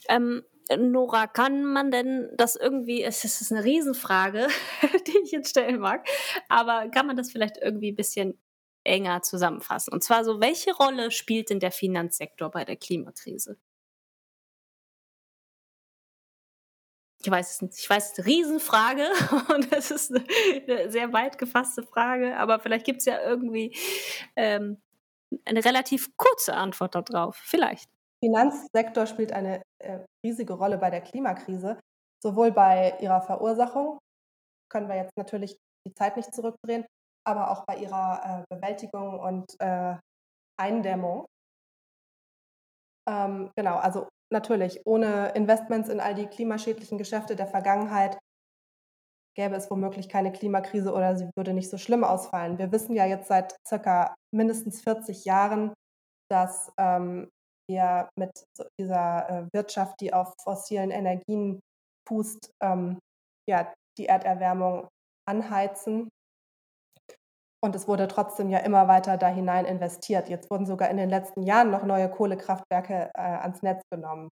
[0.10, 0.44] Ähm,
[0.78, 4.48] Nora, kann man denn das irgendwie, es ist eine Riesenfrage,
[5.08, 6.08] die ich jetzt stellen mag,
[6.50, 8.40] aber kann man das vielleicht irgendwie ein bisschen
[8.84, 9.94] enger zusammenfassen?
[9.94, 13.58] Und zwar so, welche Rolle spielt denn der Finanzsektor bei der Klimakrise?
[17.24, 17.78] Ich weiß es nicht.
[17.78, 19.08] Ich weiß, es ist eine Riesenfrage
[19.54, 23.76] und es ist eine, sehr weit gefasste Frage, aber vielleicht gibt es ja irgendwie
[24.36, 24.82] ähm,
[25.46, 27.36] eine relativ kurze Antwort darauf.
[27.36, 27.90] Vielleicht.
[28.24, 31.80] Finanzsektor spielt eine äh, riesige Rolle bei der Klimakrise,
[32.24, 33.98] sowohl bei ihrer Verursachung,
[34.72, 35.58] können wir jetzt natürlich
[35.88, 36.86] die Zeit nicht zurückdrehen,
[37.28, 39.96] aber auch bei ihrer äh, Bewältigung und äh,
[40.60, 41.26] Eindämmung.
[43.10, 48.18] Ähm, genau, also natürlich, ohne Investments in all die klimaschädlichen Geschäfte der Vergangenheit
[49.36, 52.58] gäbe es womöglich keine Klimakrise oder sie würde nicht so schlimm ausfallen.
[52.58, 55.74] Wir wissen ja jetzt seit circa mindestens 40 Jahren,
[56.30, 57.30] dass ähm,
[57.72, 58.32] wir mit
[58.80, 61.62] dieser äh, Wirtschaft, die auf fossilen Energien
[62.08, 63.00] fußt, ähm,
[63.50, 64.88] ja, die Erderwärmung
[65.28, 66.10] anheizen.
[67.64, 70.30] Und es wurde trotzdem ja immer weiter da hinein investiert.
[70.30, 74.30] Jetzt wurden sogar in den letzten Jahren noch neue Kohlekraftwerke äh, ans Netz genommen.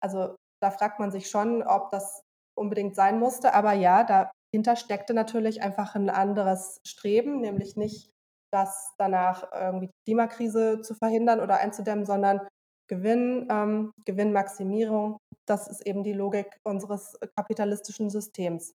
[0.00, 2.22] Also da fragt man sich schon, ob das
[2.56, 3.54] unbedingt sein musste.
[3.54, 8.10] Aber ja, dahinter steckte natürlich einfach ein anderes Streben, nämlich nicht
[8.52, 12.40] das danach irgendwie die Klimakrise zu verhindern oder einzudämmen, sondern
[12.88, 18.72] Gewinn, ähm, Gewinnmaximierung, das ist eben die Logik unseres kapitalistischen Systems.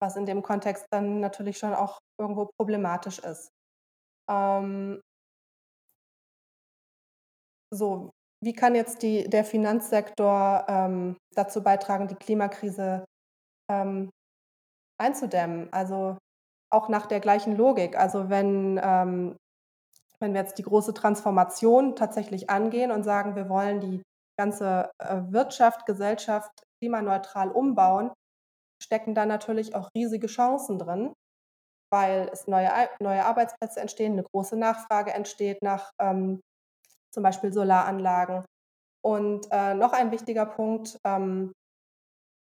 [0.00, 3.50] Was in dem Kontext dann natürlich schon auch irgendwo problematisch ist.
[4.28, 5.00] Ähm,
[7.72, 8.10] so,
[8.42, 13.04] wie kann jetzt die, der Finanzsektor ähm, dazu beitragen, die Klimakrise
[13.70, 14.10] ähm,
[14.98, 15.72] einzudämmen?
[15.72, 16.18] Also
[16.70, 17.96] auch nach der gleichen Logik.
[17.96, 19.36] Also wenn ähm,
[20.22, 24.02] wenn wir jetzt die große Transformation tatsächlich angehen und sagen, wir wollen die
[24.38, 28.12] ganze äh, Wirtschaft, Gesellschaft klimaneutral umbauen,
[28.82, 31.12] stecken da natürlich auch riesige Chancen drin,
[31.92, 36.40] weil es neue, neue Arbeitsplätze entstehen, eine große Nachfrage entsteht nach ähm,
[37.12, 38.44] zum Beispiel Solaranlagen.
[39.04, 41.52] Und äh, noch ein wichtiger Punkt, ähm,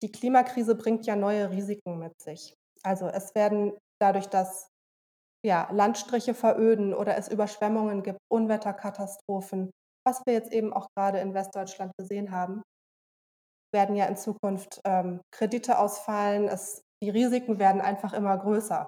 [0.03, 2.53] die Klimakrise bringt ja neue Risiken mit sich.
[2.83, 4.70] Also es werden dadurch, dass
[5.45, 9.71] ja, Landstriche veröden oder es Überschwemmungen gibt, Unwetterkatastrophen,
[10.05, 12.61] was wir jetzt eben auch gerade in Westdeutschland gesehen haben,
[13.73, 16.47] werden ja in Zukunft ähm, Kredite ausfallen.
[16.47, 18.87] Es, die Risiken werden einfach immer größer.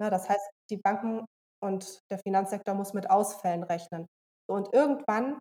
[0.00, 1.24] Ja, das heißt, die Banken
[1.62, 4.06] und der Finanzsektor muss mit Ausfällen rechnen.
[4.48, 5.38] Und irgendwann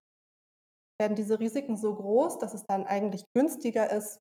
[0.99, 4.19] werden diese Risiken so groß, dass es dann eigentlich günstiger ist,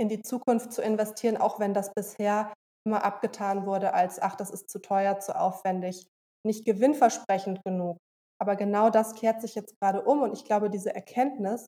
[0.00, 2.52] in die Zukunft zu investieren, auch wenn das bisher
[2.84, 6.06] immer abgetan wurde als, ach, das ist zu teuer, zu aufwendig,
[6.46, 7.98] nicht gewinnversprechend genug.
[8.40, 11.66] Aber genau das kehrt sich jetzt gerade um und ich glaube, diese Erkenntnis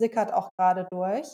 [0.00, 1.26] sickert auch gerade durch.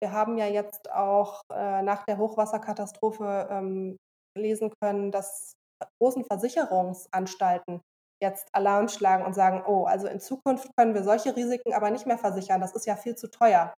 [0.00, 3.96] Wir haben ja jetzt auch äh, nach der Hochwasserkatastrophe ähm,
[4.36, 5.54] lesen können, dass
[6.00, 7.80] großen Versicherungsanstalten
[8.22, 12.06] jetzt Alarm schlagen und sagen, oh, also in Zukunft können wir solche Risiken aber nicht
[12.06, 13.74] mehr versichern, das ist ja viel zu teuer.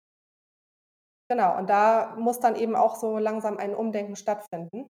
[1.29, 4.87] Genau, und da muss dann eben auch so langsam ein Umdenken stattfinden.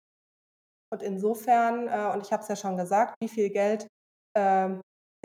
[0.94, 3.88] Und insofern, äh, und ich habe es ja schon gesagt, wie viel Geld
[4.38, 4.70] äh,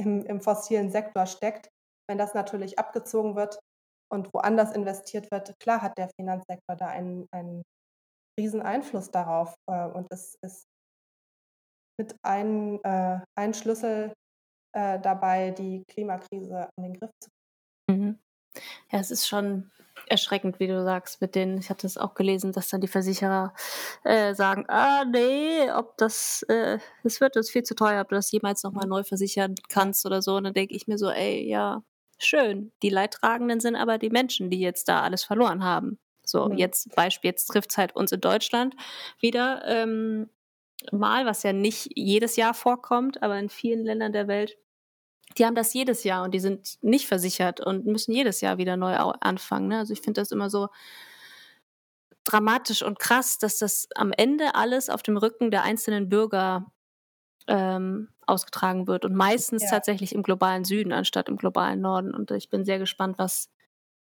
[0.01, 1.69] im, im fossilen Sektor steckt,
[2.09, 3.61] wenn das natürlich abgezogen wird
[4.11, 7.63] und woanders investiert wird, klar hat der Finanzsektor da einen, einen
[8.41, 9.55] riesen Einfluss darauf.
[9.71, 10.65] Äh, und es ist
[12.01, 14.15] mit ein, äh, ein Schlüssel
[14.75, 17.29] äh, dabei, die Klimakrise an den Griff zu
[17.87, 18.01] kriegen.
[18.03, 18.19] Mhm.
[18.91, 19.71] Ja, es ist schon
[20.11, 23.53] erschreckend, wie du sagst, mit denen, ich hatte es auch gelesen, dass dann die Versicherer
[24.05, 28.15] äh, sagen, ah nee, ob das, äh, das wird uns viel zu teuer, ob du
[28.15, 30.37] das jemals nochmal neu versichern kannst oder so.
[30.37, 31.83] Und dann denke ich mir so, ey, ja,
[32.19, 32.73] schön.
[32.83, 35.99] Die Leidtragenden sind aber die Menschen, die jetzt da alles verloren haben.
[36.25, 36.59] So, mhm.
[36.59, 38.75] jetzt Beispiel, jetzt trifft es halt uns in Deutschland
[39.21, 40.29] wieder ähm,
[40.93, 44.59] mal, was ja nicht jedes Jahr vorkommt, aber in vielen Ländern der Welt
[45.39, 48.77] die haben das jedes Jahr und die sind nicht versichert und müssen jedes Jahr wieder
[48.77, 49.69] neu anfangen.
[49.69, 49.79] Ne?
[49.79, 50.69] Also ich finde das immer so
[52.25, 56.71] dramatisch und krass, dass das am Ende alles auf dem Rücken der einzelnen Bürger
[57.47, 59.71] ähm, ausgetragen wird und meistens ja.
[59.71, 62.15] tatsächlich im globalen Süden anstatt im globalen Norden.
[62.15, 63.49] Und ich bin sehr gespannt, was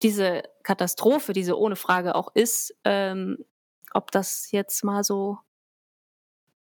[0.02, 3.44] diese Katastrophe, diese ohne Frage auch ist, ähm,
[3.92, 5.38] ob das jetzt mal so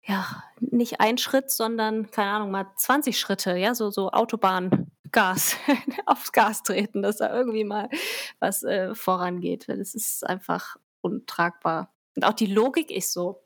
[0.05, 5.57] ja, nicht ein Schritt, sondern, keine Ahnung, mal 20 Schritte, ja, so, so Autobahngas,
[6.07, 7.89] aufs Gas treten, dass da irgendwie mal
[8.39, 9.69] was äh, vorangeht.
[9.69, 11.93] Das ist einfach untragbar.
[12.17, 13.43] Und auch die Logik ist so.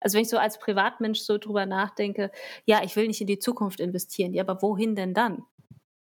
[0.00, 2.30] Also wenn ich so als Privatmensch so drüber nachdenke,
[2.64, 5.44] ja, ich will nicht in die Zukunft investieren, ja, aber wohin denn dann?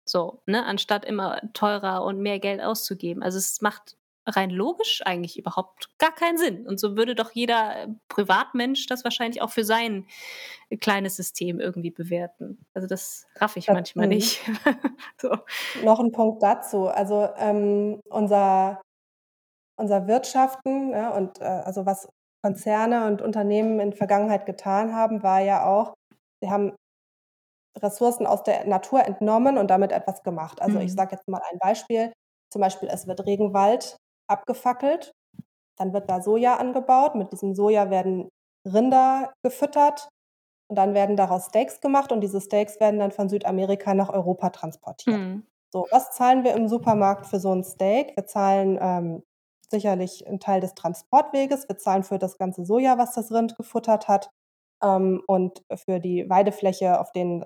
[0.05, 3.23] So, ne, anstatt immer teurer und mehr Geld auszugeben.
[3.23, 3.96] Also es macht
[4.27, 6.67] rein logisch eigentlich überhaupt gar keinen Sinn.
[6.67, 10.05] Und so würde doch jeder äh, Privatmensch das wahrscheinlich auch für sein
[10.81, 12.65] kleines System irgendwie bewerten.
[12.73, 14.41] Also das raff ich das, manchmal nicht.
[15.21, 15.37] so.
[15.83, 16.87] Noch ein Punkt dazu.
[16.87, 18.81] Also ähm, unser,
[19.77, 22.09] unser Wirtschaften ja, und äh, also was
[22.43, 25.93] Konzerne und Unternehmen in Vergangenheit getan haben, war ja auch,
[26.41, 26.75] sie haben
[27.77, 30.61] Ressourcen aus der Natur entnommen und damit etwas gemacht.
[30.61, 30.85] Also mhm.
[30.85, 32.11] ich sage jetzt mal ein Beispiel.
[32.51, 35.11] Zum Beispiel, es wird Regenwald abgefackelt.
[35.77, 37.15] Dann wird da Soja angebaut.
[37.15, 38.29] Mit diesem Soja werden
[38.65, 40.09] Rinder gefüttert
[40.69, 44.49] und dann werden daraus Steaks gemacht und diese Steaks werden dann von Südamerika nach Europa
[44.49, 45.17] transportiert.
[45.17, 45.47] Mhm.
[45.71, 48.15] So, was zahlen wir im Supermarkt für so ein Steak?
[48.15, 49.23] Wir zahlen ähm,
[49.69, 54.07] sicherlich einen Teil des Transportweges, wir zahlen für das ganze Soja, was das Rind gefuttert
[54.07, 54.29] hat
[54.81, 57.45] ähm, und für die Weidefläche, auf denen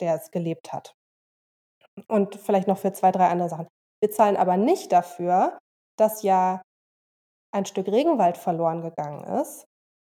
[0.00, 0.94] der es gelebt hat.
[2.08, 3.68] Und vielleicht noch für zwei, drei andere Sachen.
[4.00, 5.58] Wir zahlen aber nicht dafür,
[5.98, 6.62] dass ja
[7.54, 9.64] ein Stück Regenwald verloren gegangen ist,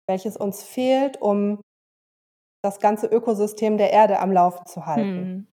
[0.08, 1.62] welches uns fehlt, um
[2.64, 5.20] das ganze Ökosystem der Erde am Laufen zu halten.
[5.20, 5.48] Mhm.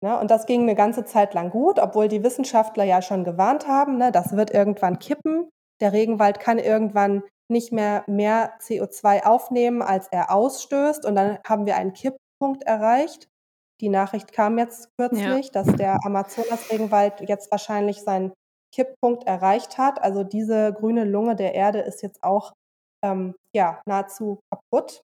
[0.00, 3.66] Ne, und das ging eine ganze Zeit lang gut, obwohl die Wissenschaftler ja schon gewarnt
[3.66, 5.48] haben, ne, das wird irgendwann kippen.
[5.80, 11.04] Der Regenwald kann irgendwann nicht mehr mehr CO2 aufnehmen, als er ausstößt.
[11.04, 13.28] Und dann haben wir einen Kipppunkt erreicht.
[13.80, 15.52] Die Nachricht kam jetzt kürzlich, ja.
[15.52, 18.32] dass der Amazonas-Regenwald jetzt wahrscheinlich seinen
[18.72, 20.02] Kipppunkt erreicht hat.
[20.02, 22.52] Also diese grüne Lunge der Erde ist jetzt auch
[23.04, 25.02] ähm, ja, nahezu kaputt,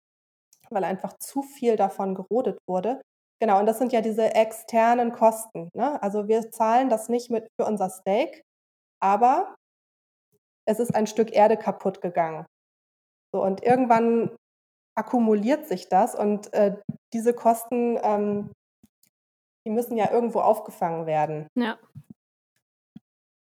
[0.69, 3.01] weil einfach zu viel davon gerodet wurde.
[3.41, 5.69] Genau, und das sind ja diese externen Kosten.
[5.73, 6.01] Ne?
[6.03, 8.43] Also wir zahlen das nicht mit für unser Steak,
[9.01, 9.55] aber
[10.67, 12.45] es ist ein Stück Erde kaputt gegangen.
[13.33, 14.35] So, und irgendwann
[14.95, 16.75] akkumuliert sich das und äh,
[17.13, 18.51] diese Kosten, ähm,
[19.65, 21.47] die müssen ja irgendwo aufgefangen werden.
[21.55, 21.77] Ja.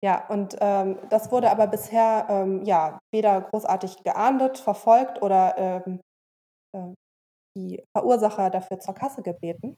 [0.04, 6.00] Ja, und ähm, das wurde aber bisher ähm, ja weder großartig geahndet, verfolgt oder ähm,
[6.74, 6.94] äh,
[7.56, 9.76] die Verursacher dafür zur Kasse gebeten.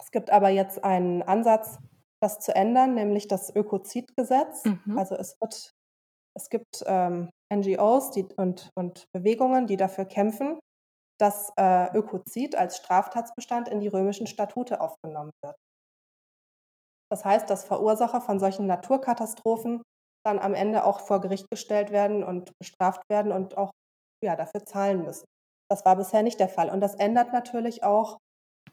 [0.00, 1.78] Es gibt aber jetzt einen Ansatz,
[2.20, 4.64] das zu ändern, nämlich das Ökozidgesetz.
[4.64, 4.98] Mhm.
[4.98, 5.70] Also es wird,
[6.34, 10.58] es gibt ähm, NGOs die, und, und Bewegungen, die dafür kämpfen,
[11.20, 15.56] dass äh, Ökozid als Straftatsbestand in die römischen Statute aufgenommen wird.
[17.14, 19.84] Das heißt, dass Verursacher von solchen Naturkatastrophen
[20.26, 23.70] dann am Ende auch vor Gericht gestellt werden und bestraft werden und auch
[24.20, 25.24] ja, dafür zahlen müssen.
[25.70, 26.70] Das war bisher nicht der Fall.
[26.70, 28.18] Und das ändert natürlich auch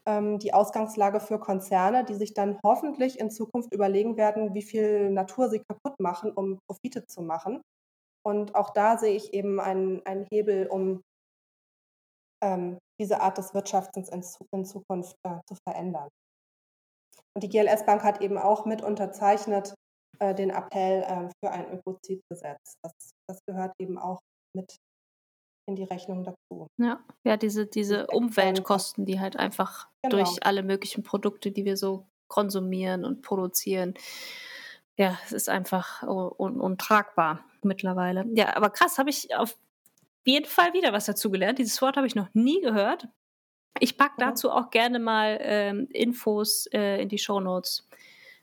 [0.08, 5.10] ähm, die Ausgangslage für Konzerne, die sich dann hoffentlich in Zukunft überlegen werden, wie viel
[5.10, 7.62] Natur sie kaputt machen, um Profite zu machen.
[8.26, 11.00] Und auch da sehe ich eben einen, einen Hebel, um
[12.42, 16.08] ähm, diese Art des Wirtschaftens in, in Zukunft äh, zu verändern.
[17.34, 19.74] Und die GLS Bank hat eben auch mit unterzeichnet
[20.18, 22.74] äh, den Appell äh, für ein Ökozidgesetz.
[22.82, 22.92] Das,
[23.28, 24.20] das gehört eben auch
[24.54, 24.76] mit
[25.68, 26.66] in die Rechnung dazu.
[26.78, 30.16] Ja, ja diese, diese Umweltkosten, die halt einfach genau.
[30.16, 33.94] durch alle möglichen Produkte, die wir so konsumieren und produzieren,
[34.98, 38.26] ja, es ist einfach un untragbar mittlerweile.
[38.34, 39.56] Ja, aber krass, habe ich auf
[40.24, 41.58] jeden Fall wieder was dazugelernt.
[41.58, 43.08] Dieses Wort habe ich noch nie gehört.
[43.80, 47.88] Ich packe dazu auch gerne mal ähm, Infos äh, in die Show Notes,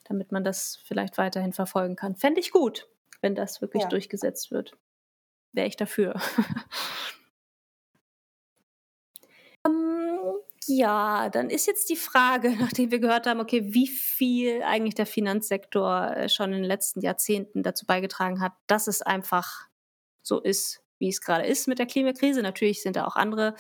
[0.06, 2.16] damit man das vielleicht weiterhin verfolgen kann.
[2.16, 2.88] Fände ich gut,
[3.22, 3.90] wenn das wirklich ja.
[3.90, 4.76] durchgesetzt wird.
[5.52, 6.20] Wäre ich dafür.
[9.64, 10.00] um, ähm,
[10.68, 15.06] ja, dann ist jetzt die Frage, nachdem wir gehört haben, okay, wie viel eigentlich der
[15.06, 19.68] Finanzsektor äh, schon in den letzten Jahrzehnten dazu beigetragen hat, dass es einfach
[20.22, 22.42] so ist, wie es gerade ist mit der Klimakrise.
[22.42, 23.56] Natürlich sind da auch andere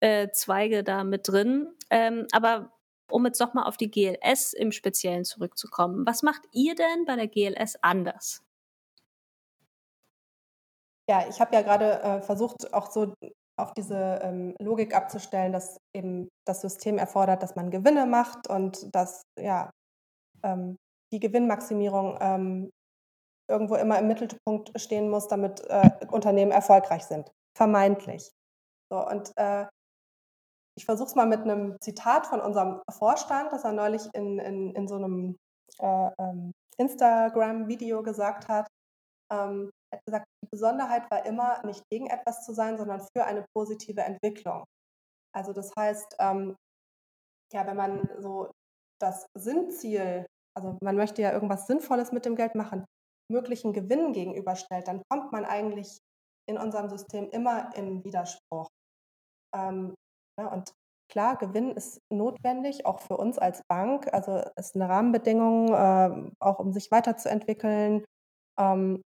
[0.00, 1.68] äh, Zweige da mit drin.
[1.90, 2.72] Ähm, aber
[3.10, 7.28] um jetzt nochmal auf die GLS im Speziellen zurückzukommen, was macht ihr denn bei der
[7.28, 8.42] GLS anders?
[11.08, 13.14] Ja, ich habe ja gerade äh, versucht, auch so
[13.58, 18.94] auf diese ähm, Logik abzustellen, dass eben das System erfordert, dass man Gewinne macht und
[18.94, 19.70] dass ja
[20.42, 20.76] ähm,
[21.12, 22.70] die Gewinnmaximierung ähm,
[23.48, 27.30] irgendwo immer im Mittelpunkt stehen muss, damit äh, Unternehmen erfolgreich sind.
[27.56, 28.32] Vermeintlich.
[28.90, 29.66] So, und äh,
[30.78, 34.74] ich versuche es mal mit einem Zitat von unserem Vorstand, das er neulich in, in,
[34.74, 35.36] in so einem
[35.78, 38.68] äh, ähm, Instagram-Video gesagt hat.
[39.32, 43.24] Ähm, er hat gesagt, die Besonderheit war immer, nicht gegen etwas zu sein, sondern für
[43.24, 44.64] eine positive Entwicklung.
[45.34, 46.56] Also das heißt, ähm,
[47.52, 48.50] ja, wenn man so
[49.00, 52.84] das Sinnziel, also man möchte ja irgendwas Sinnvolles mit dem Geld machen,
[53.30, 55.98] möglichen Gewinnen gegenüberstellt, dann kommt man eigentlich
[56.48, 58.68] in unserem System immer in Widerspruch.
[59.54, 59.94] Ähm,
[60.38, 60.72] ja, und
[61.10, 64.12] klar, Gewinn ist notwendig, auch für uns als Bank.
[64.12, 68.04] Also ist eine Rahmenbedingung, äh, auch um sich weiterzuentwickeln
[68.58, 69.02] ähm,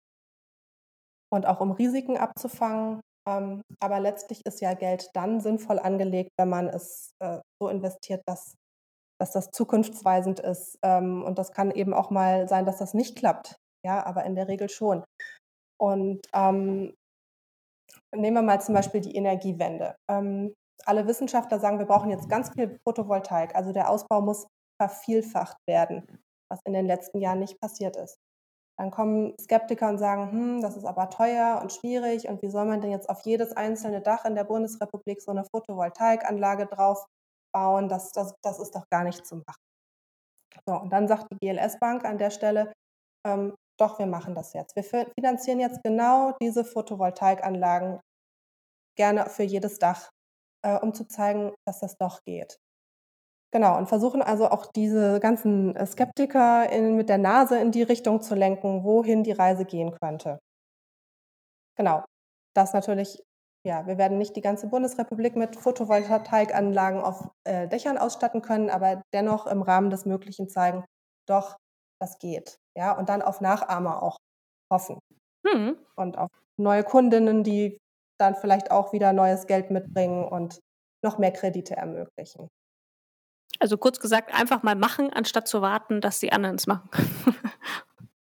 [1.31, 3.01] und auch um Risiken abzufangen.
[3.27, 8.21] Ähm, aber letztlich ist ja Geld dann sinnvoll angelegt, wenn man es äh, so investiert,
[8.25, 8.55] dass,
[9.19, 10.77] dass das zukunftsweisend ist.
[10.83, 14.35] Ähm, und das kann eben auch mal sein, dass das nicht klappt ja, aber in
[14.35, 15.03] der Regel schon.
[15.79, 16.93] Und ähm,
[18.13, 19.95] nehmen wir mal zum Beispiel die Energiewende.
[20.09, 20.53] Ähm,
[20.85, 23.55] alle Wissenschaftler sagen, wir brauchen jetzt ganz viel Photovoltaik.
[23.55, 24.47] Also der Ausbau muss
[24.81, 26.05] vervielfacht werden,
[26.49, 28.17] was in den letzten Jahren nicht passiert ist.
[28.77, 32.65] Dann kommen Skeptiker und sagen, hm, das ist aber teuer und schwierig und wie soll
[32.65, 37.05] man denn jetzt auf jedes einzelne Dach in der Bundesrepublik so eine Photovoltaikanlage drauf
[37.53, 37.89] bauen?
[37.89, 39.61] Das, das, das ist doch gar nicht zu machen.
[40.65, 42.71] So, und dann sagt die GLS Bank an der Stelle,
[43.27, 44.75] ähm, doch, wir machen das jetzt.
[44.75, 47.99] Wir finanzieren jetzt genau diese Photovoltaikanlagen
[48.95, 50.09] gerne für jedes Dach,
[50.63, 52.59] äh, um zu zeigen, dass das doch geht.
[53.51, 57.81] Genau, und versuchen also auch diese ganzen äh, Skeptiker in, mit der Nase in die
[57.81, 60.39] Richtung zu lenken, wohin die Reise gehen könnte.
[61.77, 62.03] Genau,
[62.53, 63.23] das natürlich,
[63.65, 69.01] ja, wir werden nicht die ganze Bundesrepublik mit Photovoltaikanlagen auf äh, Dächern ausstatten können, aber
[69.13, 70.85] dennoch im Rahmen des Möglichen zeigen,
[71.27, 71.57] doch,
[71.99, 72.58] das geht.
[72.79, 74.19] Ja, und dann auf Nachahmer auch
[74.71, 74.99] hoffen.
[75.43, 75.75] Mhm.
[75.97, 77.77] Und auf neue Kundinnen, die
[78.17, 80.61] dann vielleicht auch wieder neues Geld mitbringen und
[81.03, 82.47] noch mehr Kredite ermöglichen.
[83.59, 86.89] Also kurz gesagt, einfach mal machen, anstatt zu warten, dass die anderen es machen.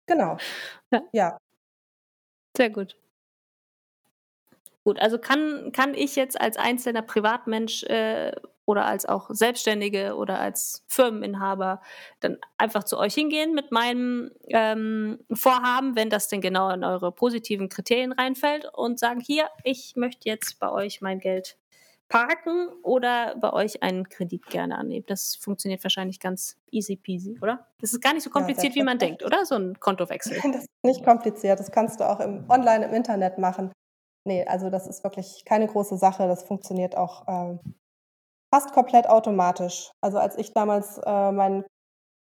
[0.08, 0.38] genau.
[0.94, 1.02] Ja.
[1.12, 1.38] ja.
[2.56, 2.98] Sehr gut.
[4.86, 8.32] Gut, also kann, kann ich jetzt als einzelner Privatmensch äh,
[8.68, 11.82] oder als auch Selbstständige oder als Firmeninhaber
[12.20, 17.14] dann einfach zu euch hingehen mit meinem ähm, Vorhaben, wenn das denn genau in eure
[17.14, 21.58] positiven Kriterien reinfällt und sagen, hier, ich möchte jetzt bei euch mein Geld
[22.10, 25.06] parken oder bei euch einen Kredit gerne annehmen.
[25.08, 27.68] Das funktioniert wahrscheinlich ganz easy peasy, oder?
[27.80, 29.46] Das ist gar nicht so kompliziert, ja, wie man denkt, oder?
[29.46, 30.38] So ein Kontowechsel.
[30.44, 31.60] Das ist nicht kompliziert.
[31.60, 33.72] Das kannst du auch im, online im Internet machen.
[34.26, 36.28] Nee, also das ist wirklich keine große Sache.
[36.28, 37.60] Das funktioniert auch ähm,
[38.54, 39.92] fast komplett automatisch.
[40.02, 41.66] Also als ich damals äh, mein,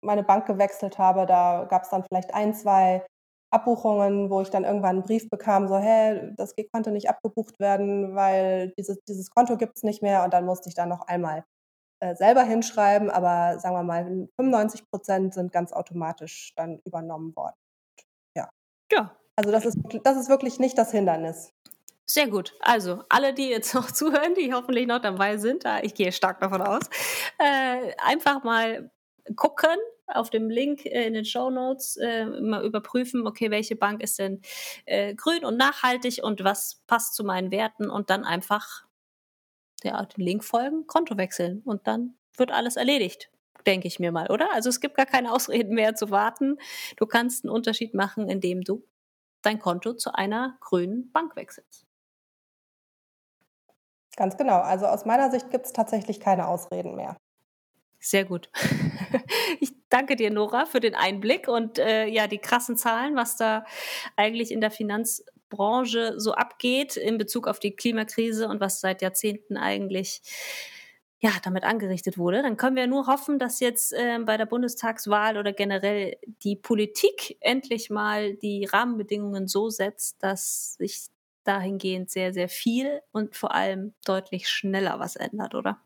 [0.03, 3.05] meine Bank gewechselt habe, da gab es dann vielleicht ein, zwei
[3.53, 8.15] Abbuchungen, wo ich dann irgendwann einen Brief bekam, so, hä, das konnte nicht abgebucht werden,
[8.15, 10.25] weil dieses, dieses Konto gibt es nicht mehr.
[10.25, 11.45] Und dann musste ich dann noch einmal
[12.01, 14.05] äh, selber hinschreiben, aber sagen wir mal,
[14.37, 17.57] 95 Prozent sind ganz automatisch dann übernommen worden.
[18.37, 18.51] Ja.
[18.93, 19.17] Ja.
[19.37, 21.53] Also das ist, das ist wirklich nicht das Hindernis.
[22.09, 22.55] Sehr gut.
[22.61, 26.63] Also alle, die jetzt noch zuhören, die hoffentlich noch dabei sind, ich gehe stark davon
[26.63, 26.83] aus,
[27.39, 28.91] äh, einfach mal
[29.35, 29.77] gucken
[30.07, 34.41] auf dem Link in den Show Notes äh, mal überprüfen, okay, welche Bank ist denn
[34.85, 38.85] äh, grün und nachhaltig und was passt zu meinen Werten und dann einfach
[39.83, 43.31] ja, den Link folgen, Konto wechseln und dann wird alles erledigt,
[43.67, 44.53] denke ich mir mal, oder?
[44.53, 46.59] Also es gibt gar keine Ausreden mehr zu warten.
[46.97, 48.85] Du kannst einen Unterschied machen, indem du
[49.43, 51.86] dein Konto zu einer grünen Bank wechselst.
[54.17, 54.61] Ganz genau.
[54.61, 57.17] Also aus meiner Sicht gibt es tatsächlich keine Ausreden mehr.
[58.01, 58.51] Sehr gut.
[59.61, 63.65] Ich danke dir, Nora, für den Einblick und äh, ja, die krassen Zahlen, was da
[64.17, 69.57] eigentlich in der Finanzbranche so abgeht in Bezug auf die Klimakrise und was seit Jahrzehnten
[69.57, 70.21] eigentlich
[71.21, 72.43] ja, damit angerichtet wurde.
[72.43, 77.39] Dann können wir nur hoffen, dass jetzt äh, bei der Bundestagswahl oder generell die Politik
[77.41, 81.07] endlich mal die Rahmenbedingungen so setzt, dass sich
[81.47, 85.81] dahingehend sehr, sehr viel und vor allem deutlich schneller was ändert, oder?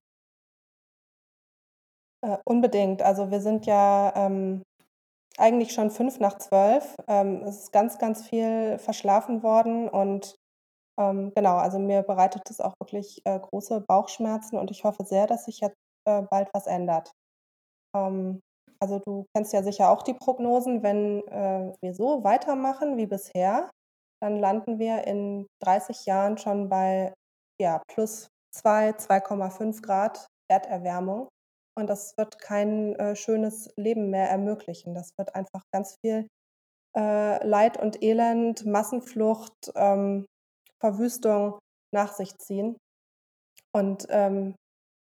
[2.22, 3.02] Äh, unbedingt.
[3.02, 4.62] Also wir sind ja ähm,
[5.38, 6.96] eigentlich schon fünf nach zwölf.
[7.08, 10.36] Ähm, es ist ganz, ganz viel verschlafen worden und
[10.98, 15.26] ähm, genau, also mir bereitet es auch wirklich äh, große Bauchschmerzen und ich hoffe sehr,
[15.26, 17.12] dass sich jetzt äh, bald was ändert.
[17.96, 18.40] Ähm,
[18.80, 23.70] also du kennst ja sicher auch die Prognosen, wenn äh, wir so weitermachen wie bisher,
[24.20, 27.12] dann landen wir in 30 Jahren schon bei
[27.60, 31.28] ja, plus 2, 2,5 Grad Erderwärmung.
[31.78, 34.94] Und das wird kein äh, schönes Leben mehr ermöglichen.
[34.94, 36.26] Das wird einfach ganz viel
[36.96, 40.26] äh, Leid und Elend, Massenflucht, ähm,
[40.80, 41.58] Verwüstung
[41.94, 42.76] nach sich ziehen.
[43.72, 44.54] Und ähm,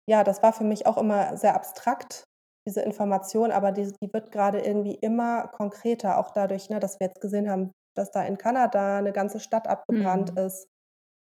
[0.07, 2.23] ja, das war für mich auch immer sehr abstrakt,
[2.67, 7.07] diese Information, aber die, die wird gerade irgendwie immer konkreter, auch dadurch, ne, dass wir
[7.07, 10.37] jetzt gesehen haben, dass da in Kanada eine ganze Stadt abgebrannt mhm.
[10.37, 10.67] ist.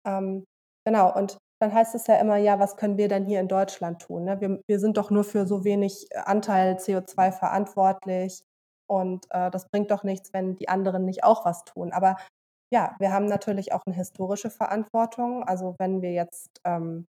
[0.06, 0.44] Ähm,
[0.84, 4.02] genau, und dann heißt es ja immer, ja, was können wir denn hier in Deutschland
[4.02, 4.24] tun?
[4.24, 4.40] Ne?
[4.40, 8.42] Wir, wir sind doch nur für so wenig Anteil CO2 verantwortlich
[8.88, 11.92] und äh, das bringt doch nichts, wenn die anderen nicht auch was tun.
[11.92, 12.16] Aber
[12.72, 15.44] ja, wir haben natürlich auch eine historische Verantwortung.
[15.44, 17.06] Also wenn wir jetzt ähm,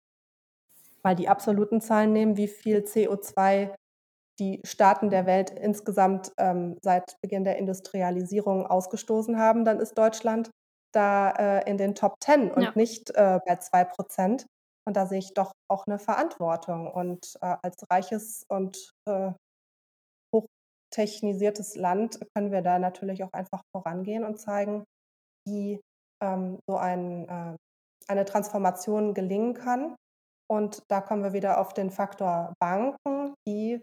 [1.03, 3.75] mal die absoluten Zahlen nehmen, wie viel CO2
[4.39, 10.51] die Staaten der Welt insgesamt ähm, seit Beginn der Industrialisierung ausgestoßen haben, dann ist Deutschland
[10.93, 12.73] da äh, in den Top Ten und ja.
[12.75, 14.47] nicht äh, bei zwei Prozent.
[14.87, 16.91] Und da sehe ich doch auch eine Verantwortung.
[16.91, 19.33] Und äh, als reiches und äh,
[20.35, 24.85] hochtechnisiertes Land können wir da natürlich auch einfach vorangehen und zeigen,
[25.47, 25.81] wie
[26.23, 27.57] ähm, so ein, äh,
[28.09, 29.95] eine Transformation gelingen kann.
[30.51, 33.83] Und da kommen wir wieder auf den Faktor Banken, die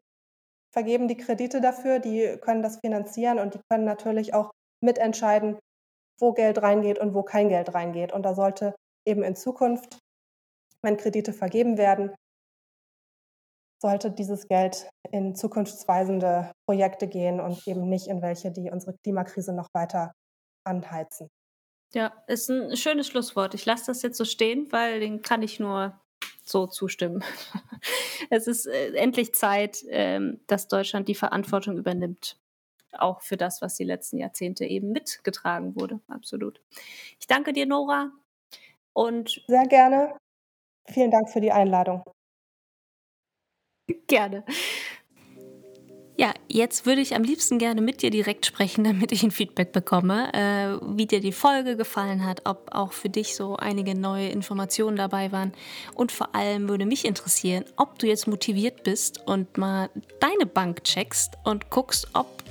[0.76, 4.52] vergeben die Kredite dafür, die können das finanzieren und die können natürlich auch
[4.84, 5.58] mitentscheiden,
[6.20, 8.12] wo Geld reingeht und wo kein Geld reingeht.
[8.12, 8.76] Und da sollte
[9.08, 10.00] eben in Zukunft,
[10.82, 12.14] wenn Kredite vergeben werden,
[13.82, 19.54] sollte dieses Geld in zukunftsweisende Projekte gehen und eben nicht in welche, die unsere Klimakrise
[19.54, 20.12] noch weiter
[20.66, 21.30] anheizen.
[21.94, 23.54] Ja, ist ein schönes Schlusswort.
[23.54, 26.02] Ich lasse das jetzt so stehen, weil den kann ich nur
[26.46, 27.24] so zustimmen.
[28.30, 32.38] es ist äh, endlich Zeit, ähm, dass Deutschland die Verantwortung übernimmt.
[32.92, 36.00] Auch für das, was die letzten Jahrzehnte eben mitgetragen wurde.
[36.08, 36.62] Absolut.
[37.20, 38.12] Ich danke dir, Nora.
[38.94, 40.16] Und Sehr gerne.
[40.88, 42.04] Vielen Dank für die Einladung.
[44.08, 44.46] Gerne.
[46.18, 49.72] Ja, jetzt würde ich am liebsten gerne mit dir direkt sprechen, damit ich ein Feedback
[49.72, 54.30] bekomme, äh, wie dir die Folge gefallen hat, ob auch für dich so einige neue
[54.30, 55.54] Informationen dabei waren.
[55.94, 59.90] Und vor allem würde mich interessieren, ob du jetzt motiviert bist und mal
[60.20, 62.08] deine Bank checkst und guckst,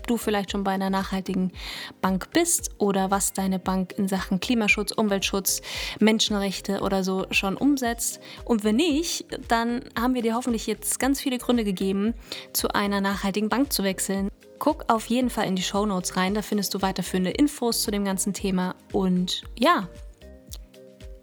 [0.06, 1.52] du vielleicht schon bei einer nachhaltigen
[2.00, 5.62] Bank bist oder was deine Bank in Sachen Klimaschutz, Umweltschutz,
[6.00, 8.20] Menschenrechte oder so schon umsetzt.
[8.44, 12.14] Und wenn nicht, dann haben wir dir hoffentlich jetzt ganz viele Gründe gegeben,
[12.52, 14.28] zu einer nachhaltigen Bank zu wechseln.
[14.58, 17.90] Guck auf jeden Fall in die Show Notes rein, da findest du weiterführende Infos zu
[17.90, 18.74] dem ganzen Thema.
[18.92, 19.88] Und ja,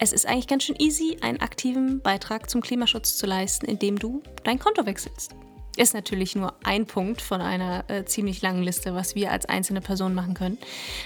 [0.03, 4.21] es ist eigentlich ganz schön easy, einen aktiven Beitrag zum Klimaschutz zu leisten, indem du
[4.43, 5.35] dein Konto wechselst.
[5.77, 9.81] Ist natürlich nur ein Punkt von einer äh, ziemlich langen Liste, was wir als einzelne
[9.81, 10.57] Person machen können.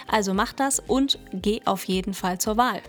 [0.08, 2.82] Also mach das und geh auf jeden Fall zur Wahl.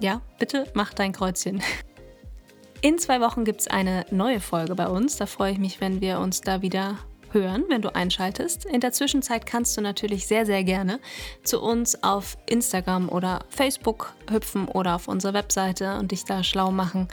[0.00, 1.62] Ja, bitte mach dein Kreuzchen.
[2.80, 5.16] In zwei Wochen gibt es eine neue Folge bei uns.
[5.16, 6.96] Da freue ich mich, wenn wir uns da wieder
[7.32, 8.64] hören, wenn du einschaltest.
[8.64, 11.00] In der Zwischenzeit kannst du natürlich sehr, sehr gerne
[11.42, 16.70] zu uns auf Instagram oder Facebook hüpfen oder auf unsere Webseite und dich da schlau
[16.70, 17.08] machen,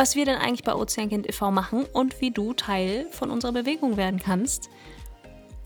[0.00, 1.50] was wir denn eigentlich bei Ozeankind e.V.
[1.50, 4.70] machen und wie du Teil von unserer Bewegung werden kannst.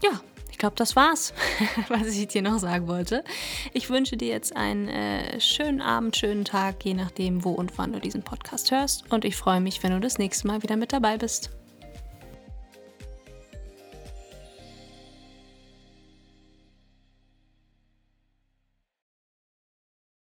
[0.03, 0.11] Ja,
[0.51, 1.33] ich glaube, das war's,
[1.89, 3.23] was ich dir noch sagen wollte.
[3.75, 7.93] Ich wünsche dir jetzt einen äh, schönen Abend, schönen Tag, je nachdem, wo und wann
[7.93, 9.09] du diesen Podcast hörst.
[9.13, 11.51] Und ich freue mich, wenn du das nächste Mal wieder mit dabei bist.